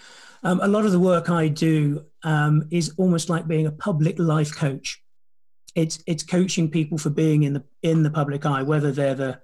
[0.44, 4.20] um, a lot of the work I do um, is almost like being a public
[4.20, 5.02] life coach.
[5.76, 9.42] It's it's coaching people for being in the in the public eye, whether they're the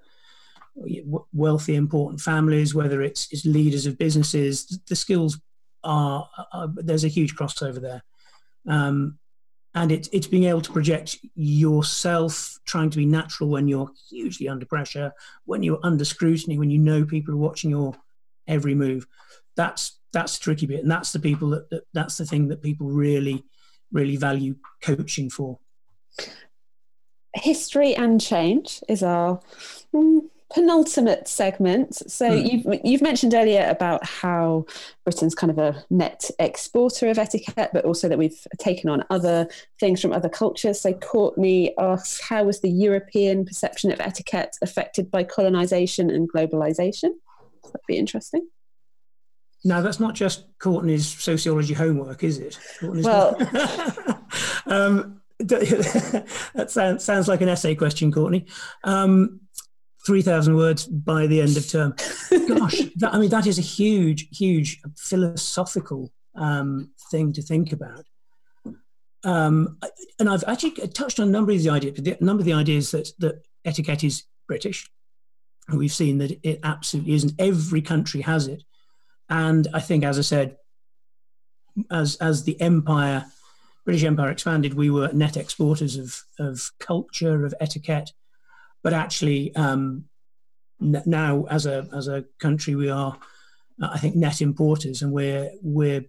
[1.32, 4.80] wealthy, important families, whether it's, it's leaders of businesses.
[4.88, 5.40] The skills
[5.82, 8.02] are, are there's a huge crossover there,
[8.68, 9.18] um,
[9.74, 14.48] and it's it's being able to project yourself, trying to be natural when you're hugely
[14.48, 15.12] under pressure,
[15.46, 17.94] when you're under scrutiny, when you know people are watching your
[18.46, 19.06] every move.
[19.56, 22.62] That's that's the tricky bit, and that's the people that, that that's the thing that
[22.62, 23.44] people really
[23.92, 25.58] really value coaching for.
[27.34, 29.40] History and change is our
[29.94, 30.20] mm,
[30.52, 31.94] penultimate segment.
[32.10, 32.50] So mm.
[32.50, 34.66] you've you've mentioned earlier about how
[35.04, 39.48] Britain's kind of a net exporter of etiquette, but also that we've taken on other
[39.78, 40.80] things from other cultures.
[40.80, 47.12] So Courtney asks, how was the European perception of etiquette affected by colonization and globalization?
[47.64, 48.48] That'd be interesting.
[49.64, 52.58] Now, that's not just Courtney's sociology homework, is it?
[52.80, 53.36] Courtney's well,
[54.66, 58.46] um, that sounds, sounds like an essay question, Courtney.
[58.84, 59.40] Um,
[60.06, 61.94] 3,000 words by the end of term.
[62.48, 68.06] Gosh, that, I mean, that is a huge, huge philosophical um, thing to think about.
[69.24, 69.78] Um,
[70.18, 72.90] and I've actually touched on a number of the ideas, a number of the ideas
[72.92, 74.90] that, that etiquette is British.
[75.70, 77.34] We've seen that it absolutely isn't.
[77.38, 78.64] Every country has it.
[79.30, 80.56] And I think, as I said,
[81.90, 83.24] as as the empire,
[83.84, 88.10] British Empire expanded, we were net exporters of of culture, of etiquette.
[88.82, 90.06] But actually, um,
[90.80, 93.16] now as a as a country, we are,
[93.80, 96.04] I think, net importers, and we're we're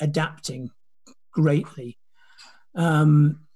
[0.00, 0.70] adapting
[1.32, 1.96] greatly.
[2.74, 3.46] Um,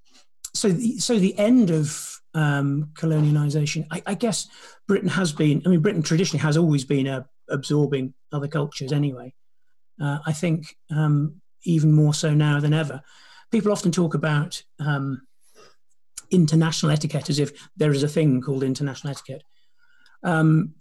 [0.55, 4.49] so, the, so the end of um, colonialization, I, I, guess
[4.87, 5.63] Britain has been.
[5.65, 9.35] I mean, Britain traditionally has always been a absorbing other cultures anyway.
[10.01, 13.03] Uh, I think um, even more so now than ever.
[13.51, 15.23] People often talk about um,
[16.31, 19.45] international etiquette as if there is a thing called international etiquette.
[20.23, 20.75] Um,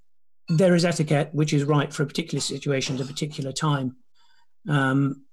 [0.48, 3.98] there is etiquette which is right for a particular situation at a particular time.
[4.68, 5.26] Um,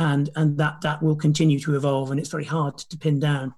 [0.00, 3.54] and and that that will continue to evolve, and it's very hard to pin down.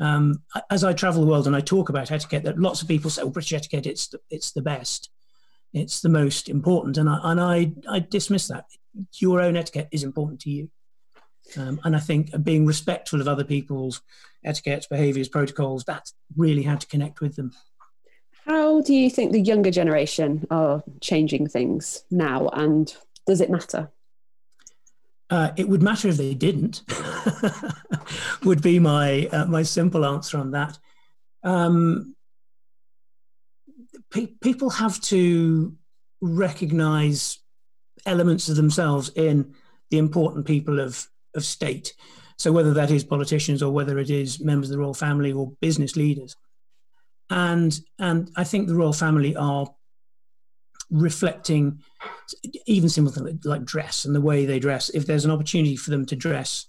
[0.00, 3.10] Um, as I travel the world and I talk about etiquette, that lots of people
[3.10, 5.10] say, "Well, British etiquette, it's the, it's the best."
[5.74, 6.96] It's the most important.
[6.96, 8.66] And I, and I, I dismiss that.
[9.18, 10.70] Your own etiquette is important to you.
[11.58, 14.00] Um, and I think being respectful of other people's
[14.44, 17.52] etiquettes, behaviors, protocols, that's really how to connect with them.
[18.46, 22.48] How do you think the younger generation are changing things now?
[22.48, 22.94] And
[23.26, 23.90] does it matter?
[25.30, 26.82] Uh, it would matter if they didn't.
[28.44, 30.78] would be my uh, my simple answer on that.
[31.42, 32.13] Um,
[34.14, 35.74] pe- people have to
[36.20, 37.40] recognize
[38.06, 39.54] elements of themselves in
[39.90, 41.94] the important people of, of state.
[42.38, 45.52] So, whether that is politicians or whether it is members of the royal family or
[45.60, 46.36] business leaders.
[47.30, 49.66] And, and I think the royal family are
[50.90, 51.80] reflecting
[52.66, 54.90] even simple things like dress and the way they dress.
[54.90, 56.66] If there's an opportunity for them to dress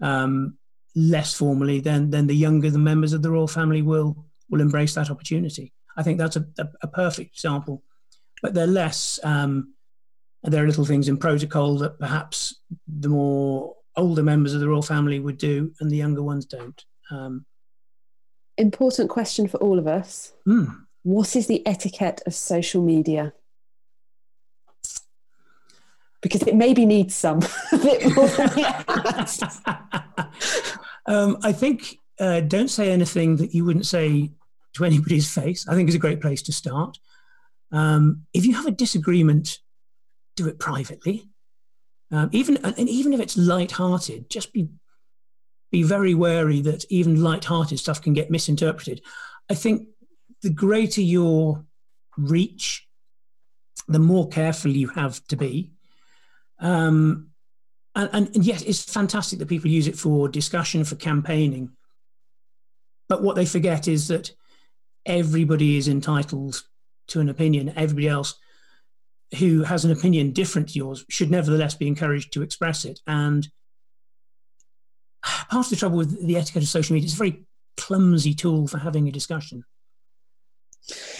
[0.00, 0.58] um,
[0.94, 4.94] less formally, then then the younger the members of the royal family will will embrace
[4.94, 5.72] that opportunity.
[5.96, 7.82] I think that's a, a, a perfect example.
[8.42, 9.20] But they're less.
[9.22, 9.74] Um,
[10.42, 14.82] there are little things in protocol that perhaps the more older members of the royal
[14.82, 16.84] family would do, and the younger ones don't.
[17.10, 17.44] Um,
[18.56, 20.32] Important question for all of us.
[20.46, 20.84] Mm.
[21.02, 23.32] What is the etiquette of social media?
[26.20, 27.40] Because it maybe needs some
[31.06, 34.30] um, I think uh, don't say anything that you wouldn't say
[34.74, 35.66] to anybody's face.
[35.68, 36.98] I think is a great place to start.
[37.72, 39.58] Um, if you have a disagreement,
[40.36, 41.28] do it privately.
[42.12, 44.68] Um, even and even if it's light-hearted, just be
[45.70, 49.02] be very wary that even light-hearted stuff can get misinterpreted.
[49.48, 49.88] I think
[50.42, 51.64] the greater your
[52.16, 52.88] reach,
[53.86, 55.70] the more careful you have to be.
[56.58, 57.28] Um,
[57.94, 61.70] and, and, and yes, it's fantastic that people use it for discussion, for campaigning.
[63.08, 64.32] But what they forget is that
[65.06, 66.62] everybody is entitled
[67.08, 67.72] to an opinion.
[67.76, 68.34] Everybody else
[69.38, 73.00] who has an opinion different to yours should nevertheless be encouraged to express it.
[73.06, 73.48] And
[75.22, 77.44] part of the trouble with the etiquette of social media, is a very
[77.76, 79.64] clumsy tool for having a discussion.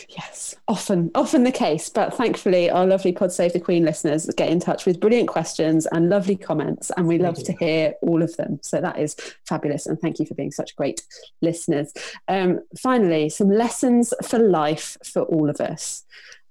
[0.08, 1.88] Yes, often, often the case.
[1.88, 5.86] But thankfully, our lovely Pod Save the Queen listeners get in touch with brilliant questions
[5.86, 8.58] and lovely comments, and we love to hear all of them.
[8.62, 11.02] So that is fabulous, and thank you for being such great
[11.42, 11.92] listeners.
[12.28, 16.04] Um, finally, some lessons for life for all of us.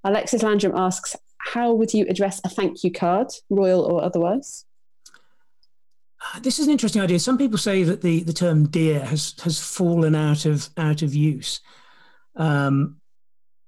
[0.04, 4.66] Alexis Landrum asks, "How would you address a thank you card, royal or otherwise?"
[6.42, 7.20] This is an interesting idea.
[7.20, 11.16] Some people say that the, the term "dear" has has fallen out of out of
[11.16, 11.62] use.
[12.36, 12.99] Um,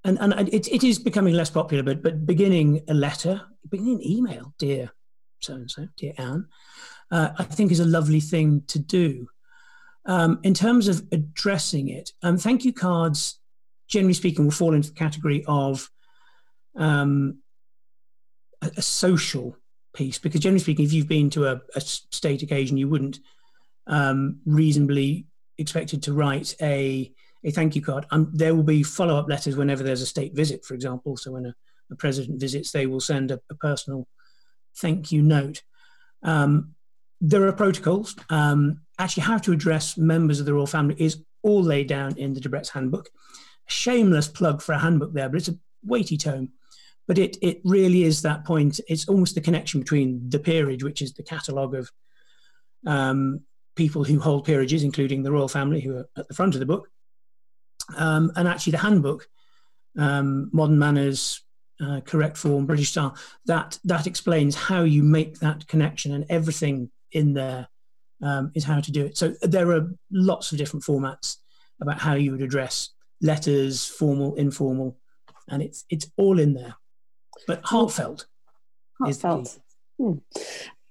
[0.04, 4.08] and and it, it is becoming less popular, but but beginning a letter, beginning an
[4.08, 4.92] email, dear
[5.42, 6.48] so and so, dear Anne,
[7.10, 9.28] uh, I think is a lovely thing to do.
[10.06, 13.40] Um, in terms of addressing it, um, thank you cards,
[13.88, 15.90] generally speaking, will fall into the category of
[16.76, 17.40] um,
[18.62, 19.56] a, a, social
[19.94, 23.20] piece because generally speaking, if you've been to a, a state occasion, you wouldn't
[23.88, 25.28] um, reasonably
[25.58, 27.12] expected to write a
[27.44, 28.06] a thank you card.
[28.12, 31.18] Um, there will be follow up letters whenever there's a state visit, for example.
[31.18, 31.56] So when a,
[31.92, 34.08] a president visits, they will send a, a personal
[34.78, 35.64] thank you note.
[36.24, 36.76] Um,
[37.20, 38.16] there are protocols.
[38.30, 42.34] Um, actually, how to address members of the royal family is all laid down in
[42.34, 43.10] the Debrett's handbook.
[43.68, 46.50] shameless plug for a handbook there, but it's a weighty tome.
[47.08, 48.80] But it it really is that point.
[48.88, 51.92] It's almost the connection between the peerage, which is the catalogue of
[52.86, 53.42] um,
[53.76, 56.66] people who hold peerages, including the royal family, who are at the front of the
[56.66, 56.90] book,
[57.98, 59.28] um, and actually the handbook,
[59.98, 61.42] um, Modern Manners,
[61.82, 63.16] uh, Correct Form, British Style,
[63.46, 67.68] that that explains how you make that connection, and everything in there
[68.22, 69.18] um, is how to do it.
[69.18, 71.38] So there are lots of different formats
[71.82, 72.90] about how you would address
[73.22, 74.98] letters, formal, informal,
[75.50, 76.76] and it's it's all in there,
[77.48, 78.28] but heartfelt.
[79.02, 79.60] Heartfelt.
[79.98, 80.14] Hmm.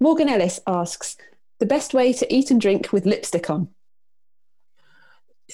[0.00, 1.16] Morgan Ellis asks
[1.58, 3.68] the best way to eat and drink with lipstick on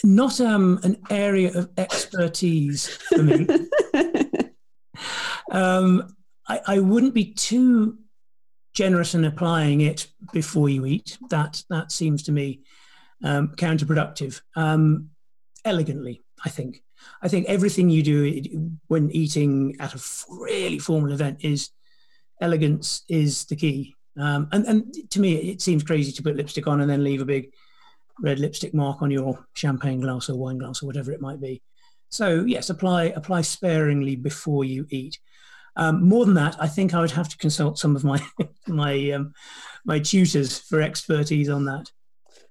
[0.04, 3.46] not um, an area of expertise for me.
[5.50, 6.14] um,
[6.48, 7.98] I, I, wouldn't be too
[8.74, 11.18] generous in applying it before you eat.
[11.30, 12.60] That that seems to me
[13.24, 14.40] um, counterproductive.
[14.54, 15.10] Um,
[15.64, 16.82] elegantly, I think.
[17.22, 21.70] I think everything you do when eating at a really formal event is
[22.40, 23.94] elegance is the key.
[24.18, 27.20] Um, and, and to me, it seems crazy to put lipstick on and then leave
[27.20, 27.52] a big
[28.20, 31.62] red lipstick mark on your champagne glass or wine glass or whatever it might be.
[32.08, 35.18] So yes, apply apply sparingly before you eat.
[35.76, 38.24] Um, more than that, I think I would have to consult some of my
[38.66, 39.32] my um,
[39.84, 41.90] my tutors for expertise on that.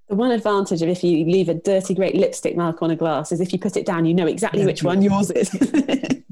[0.07, 3.32] The one advantage of if you leave a dirty great lipstick mark on a glass
[3.32, 5.51] is if you put it down, you know exactly yeah, which one yours is.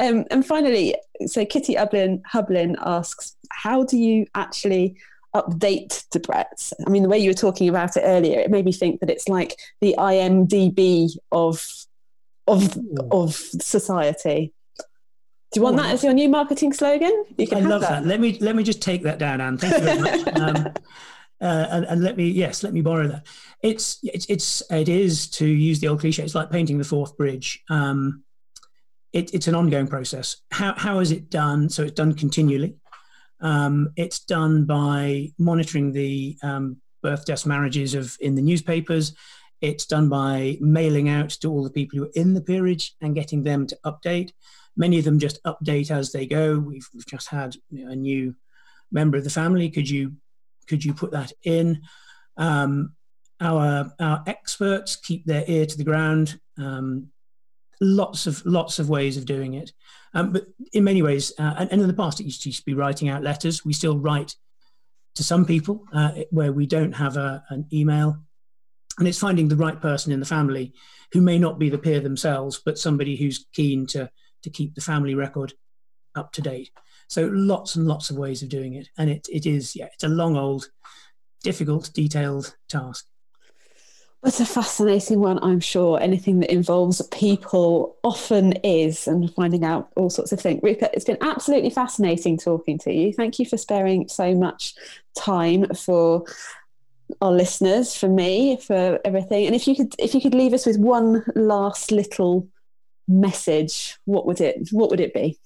[0.00, 0.96] um, and finally,
[1.26, 4.96] so Kitty Hublin, Hublin asks, how do you actually
[5.34, 6.72] update Debrett's.
[6.86, 9.10] I mean, the way you were talking about it earlier, it made me think that
[9.10, 11.66] it's like the IMDb of
[12.46, 12.76] of
[13.10, 14.52] of society.
[15.52, 17.24] Do you want that as your new marketing slogan?
[17.36, 18.02] You can I love that.
[18.02, 18.06] that.
[18.06, 19.58] Let me let me just take that down, Anne.
[19.58, 20.26] Thank you very much.
[20.40, 20.66] um,
[21.40, 23.26] uh, and, and, let me yes, let me borrow that.
[23.62, 26.22] It's it's it's it is to use the old cliche.
[26.22, 27.62] It's like painting the Forth Bridge.
[27.68, 28.22] Um,
[29.12, 30.36] it, it's an ongoing process.
[30.52, 31.68] How how is it done?
[31.68, 32.76] So it's done continually.
[33.40, 39.14] Um, it's done by monitoring the um, birth, deaths, marriages of in the newspapers.
[39.60, 43.14] It's done by mailing out to all the people who are in the peerage and
[43.14, 44.32] getting them to update.
[44.76, 46.58] Many of them just update as they go.
[46.58, 48.34] We've, we've just had a new
[48.90, 49.70] member of the family.
[49.70, 50.14] Could you
[50.66, 51.82] could you put that in?
[52.36, 52.94] Um,
[53.40, 56.38] our our experts keep their ear to the ground.
[56.58, 57.08] Um,
[57.80, 59.72] lots of lots of ways of doing it,
[60.14, 62.74] um, but in many ways, uh, and, and, in the past, it used to be
[62.74, 63.64] writing out letters.
[63.64, 64.34] We still write
[65.14, 68.18] to some people uh, where we don't have a, an email,
[68.98, 70.74] and it's finding the right person in the family
[71.12, 74.10] who may not be the peer themselves, but somebody who's keen to
[74.42, 75.52] to keep the family record
[76.14, 76.70] up to date.
[77.08, 80.04] So lots and lots of ways of doing it, and it it is yeah, it's
[80.04, 80.68] a long old,
[81.42, 83.06] difficult, detailed task.
[84.22, 85.98] It's a fascinating one, I'm sure.
[86.00, 90.60] Anything that involves people often is, and finding out all sorts of things.
[90.62, 93.14] Rupert, it's been absolutely fascinating talking to you.
[93.14, 94.74] Thank you for sparing so much
[95.16, 96.24] time for
[97.22, 99.46] our listeners, for me, for everything.
[99.46, 102.46] And if you could, if you could leave us with one last little
[103.08, 105.38] message, what would it, what would it be?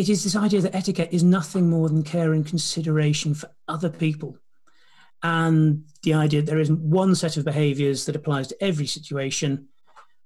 [0.00, 3.90] it is this idea that etiquette is nothing more than care and consideration for other
[3.90, 4.38] people.
[5.22, 9.68] And the idea that there isn't one set of behaviors that applies to every situation.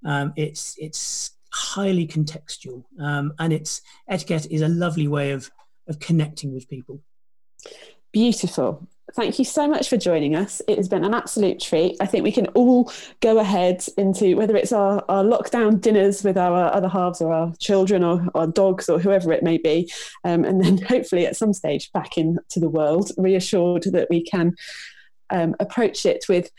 [0.05, 2.85] Um, it's, it's highly contextual.
[3.01, 5.51] Um, and it's etiquette is a lovely way of,
[5.89, 7.01] of connecting with people.
[8.13, 10.63] Beautiful thank you so much for joining us.
[10.67, 11.97] It has been an absolute treat.
[12.01, 12.91] I think we can all
[13.21, 17.55] go ahead into whether it's our, our lockdown dinners with our other halves or our
[17.57, 19.93] children or our dogs or whoever it may be.
[20.25, 24.55] Um, and then hopefully at some stage back into the world, reassured that we can
[25.31, 26.51] um, approach it with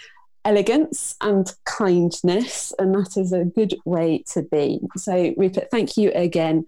[0.45, 4.79] elegance and kindness, and that is a good way to be.
[4.95, 6.65] So, Rupert, thank you again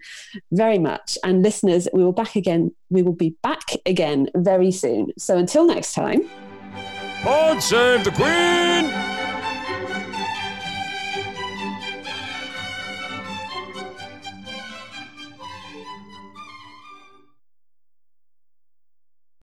[0.52, 1.16] very much.
[1.24, 2.72] And listeners, we will back again.
[2.90, 5.12] We will be back again very soon.
[5.16, 6.28] So until next time.
[7.24, 9.17] God save the Queen!